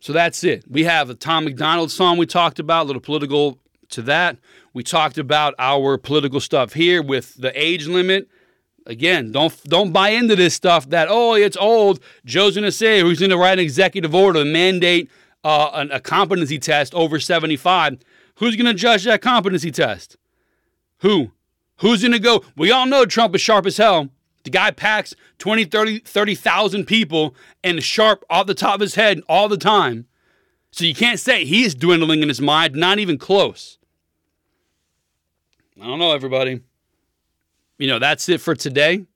So 0.00 0.12
that's 0.12 0.44
it. 0.44 0.64
We 0.68 0.84
have 0.84 1.10
a 1.10 1.14
Tom 1.14 1.44
MacDonald 1.44 1.90
song 1.90 2.18
we 2.18 2.26
talked 2.26 2.58
about, 2.58 2.84
a 2.84 2.86
little 2.86 3.02
political 3.02 3.58
to 3.88 4.02
that. 4.02 4.36
We 4.72 4.82
talked 4.82 5.18
about 5.18 5.54
our 5.58 5.96
political 5.98 6.40
stuff 6.40 6.74
here 6.74 7.02
with 7.02 7.34
the 7.34 7.50
age 7.60 7.86
limit. 7.86 8.28
Again, 8.84 9.32
don't 9.32 9.64
don't 9.64 9.92
buy 9.92 10.10
into 10.10 10.36
this 10.36 10.54
stuff 10.54 10.88
that 10.90 11.08
oh 11.10 11.34
it's 11.34 11.56
old. 11.56 11.98
Joe's 12.24 12.54
gonna 12.54 12.70
say 12.70 13.02
he's 13.02 13.18
gonna 13.18 13.36
write 13.36 13.54
an 13.54 13.64
executive 13.64 14.14
order 14.14 14.44
to 14.44 14.44
mandate 14.44 15.10
uh, 15.46 15.70
an, 15.74 15.92
a 15.92 16.00
competency 16.00 16.58
test 16.58 16.92
over 16.92 17.20
75. 17.20 17.98
Who's 18.36 18.56
gonna 18.56 18.74
judge 18.74 19.04
that 19.04 19.22
competency 19.22 19.70
test? 19.70 20.16
Who? 20.98 21.30
Who's 21.78 22.02
gonna 22.02 22.18
go? 22.18 22.42
We 22.56 22.72
all 22.72 22.84
know 22.84 23.06
Trump 23.06 23.32
is 23.36 23.40
sharp 23.40 23.64
as 23.64 23.76
hell. 23.76 24.08
The 24.42 24.50
guy 24.50 24.72
packs 24.72 25.14
20, 25.38 25.64
30, 25.66 26.00
30,000 26.00 26.84
people 26.84 27.36
and 27.62 27.80
sharp 27.80 28.24
off 28.28 28.46
the 28.46 28.54
top 28.54 28.76
of 28.76 28.80
his 28.80 28.96
head 28.96 29.20
all 29.28 29.48
the 29.48 29.56
time. 29.56 30.06
So 30.72 30.84
you 30.84 30.94
can't 30.94 31.20
say 31.20 31.44
he's 31.44 31.76
dwindling 31.76 32.22
in 32.22 32.28
his 32.28 32.40
mind, 32.40 32.74
not 32.74 32.98
even 32.98 33.16
close. 33.16 33.78
I 35.80 35.86
don't 35.86 35.98
know, 36.00 36.12
everybody. 36.12 36.60
You 37.78 37.86
know, 37.86 37.98
that's 37.98 38.28
it 38.28 38.40
for 38.40 38.54
today. 38.54 39.06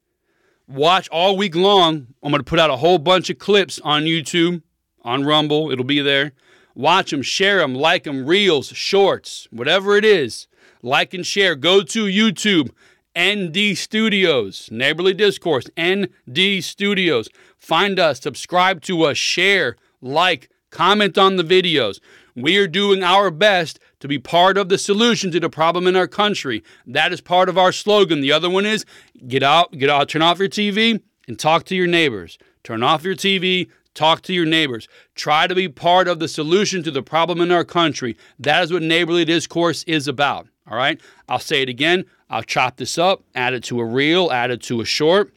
Watch 0.69 1.09
all 1.09 1.37
week 1.37 1.57
long. 1.57 2.07
I'm 2.23 2.31
going 2.31 2.43
to 2.43 2.49
put 2.49 2.59
out 2.59 2.71
a 2.71 2.77
whole 2.77 2.99
bunch 2.99 3.31
of 3.31 3.39
clips 3.39 3.81
on 3.81 4.05
YouTube, 4.05 4.63
on 5.03 5.25
Rumble. 5.25 5.71
It'll 5.71 5.85
be 5.85 6.01
there. 6.01 6.33
Watch 6.75 7.11
them, 7.11 7.23
share 7.23 7.59
them, 7.59 7.75
like 7.75 8.05
them, 8.05 8.27
reels, 8.27 8.69
shorts, 8.69 9.49
whatever 9.51 9.97
it 9.97 10.05
is. 10.05 10.47
Like 10.83 11.13
and 11.13 11.27
share. 11.27 11.55
Go 11.55 11.83
to 11.83 12.05
YouTube 12.05 12.71
ND 13.19 13.77
Studios, 13.77 14.69
Neighborly 14.71 15.13
Discourse, 15.13 15.67
ND 15.79 16.63
Studios. 16.63 17.29
Find 17.59 17.99
us, 17.99 18.21
subscribe 18.21 18.83
to 18.83 19.03
us, 19.03 19.17
share, 19.17 19.77
like, 20.01 20.49
comment 20.71 21.19
on 21.19 21.37
the 21.37 21.43
videos. 21.43 21.99
We 22.37 22.57
are 22.59 22.69
doing 22.69 23.03
our 23.03 23.31
best 23.31 23.81
to 23.99 24.09
be 24.09 24.19
part 24.19 24.57
of 24.57 24.69
the 24.69 24.79
solution 24.79 25.33
to 25.33 25.41
the 25.41 25.51
problem 25.51 25.87
in 25.87 25.97
our 25.97 26.07
country. 26.07 26.63
That 26.87 27.13
is 27.13 27.21
part 27.21 27.49
of 27.49 27.59
our 27.59 27.73
slogan. 27.73 28.21
The 28.21 28.33
other 28.33 28.49
one 28.49 28.65
is 28.65 28.85
get 29.27 29.43
out, 29.43 29.73
get 29.73 29.91
out, 29.91 30.09
turn 30.09 30.23
off 30.23 30.39
your 30.39 30.49
TV 30.49 31.03
and 31.27 31.39
talk 31.39 31.65
to 31.65 31.77
your 31.77 31.89
neighbors. 31.89 32.39
Turn 32.63 32.83
off 32.83 33.05
your 33.05 33.17
TV, 33.17 33.71
talk 33.95 34.23
to 34.23 34.33
your 34.33 34.47
neighbors. 34.47 34.89
Try 35.15 35.47
to 35.47 35.55
be 35.55 35.69
part 35.69 36.09
of 36.09 36.19
the 36.19 36.29
solution 36.29 36.83
to 36.83 36.91
the 36.91 37.03
problem 37.03 37.41
in 37.41 37.51
our 37.51 37.65
country. 37.65 38.17
That 38.39 38.65
is 38.65 38.73
what 38.73 38.83
neighborly 38.83 39.25
discourse 39.25 39.83
is 39.85 40.09
about. 40.09 40.49
All 40.69 40.77
right. 40.77 41.01
I'll 41.29 41.39
say 41.39 41.63
it 41.63 41.69
again. 41.69 42.05
I'll 42.29 42.43
chop 42.43 42.77
this 42.77 42.97
up, 42.97 43.25
add 43.35 43.55
it 43.55 43.65
to 43.65 43.81
a 43.81 43.85
reel, 43.85 44.31
add 44.31 44.51
it 44.51 44.63
to 44.63 44.81
a 44.81 44.85
short. 44.85 45.35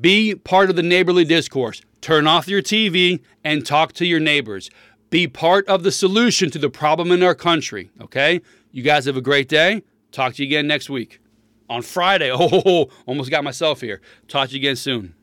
Be 0.00 0.36
part 0.36 0.70
of 0.70 0.76
the 0.76 0.82
neighborly 0.82 1.24
discourse. 1.24 1.82
Turn 2.00 2.26
off 2.28 2.46
your 2.46 2.62
TV 2.62 3.20
and 3.42 3.66
talk 3.66 3.92
to 3.94 4.06
your 4.06 4.20
neighbors. 4.20 4.70
Be 5.10 5.26
part 5.26 5.66
of 5.66 5.82
the 5.82 5.92
solution 5.92 6.50
to 6.52 6.58
the 6.58 6.70
problem 6.70 7.10
in 7.10 7.22
our 7.22 7.34
country. 7.34 7.90
Okay. 8.00 8.40
You 8.70 8.82
guys 8.82 9.04
have 9.06 9.16
a 9.16 9.20
great 9.20 9.48
day. 9.48 9.82
Talk 10.12 10.34
to 10.34 10.42
you 10.42 10.48
again 10.48 10.66
next 10.66 10.88
week. 10.88 11.20
On 11.68 11.82
Friday. 11.82 12.30
Oh, 12.34 12.88
almost 13.06 13.30
got 13.30 13.44
myself 13.44 13.80
here. 13.80 14.00
Talk 14.28 14.48
to 14.48 14.54
you 14.54 14.60
again 14.60 14.76
soon. 14.76 15.14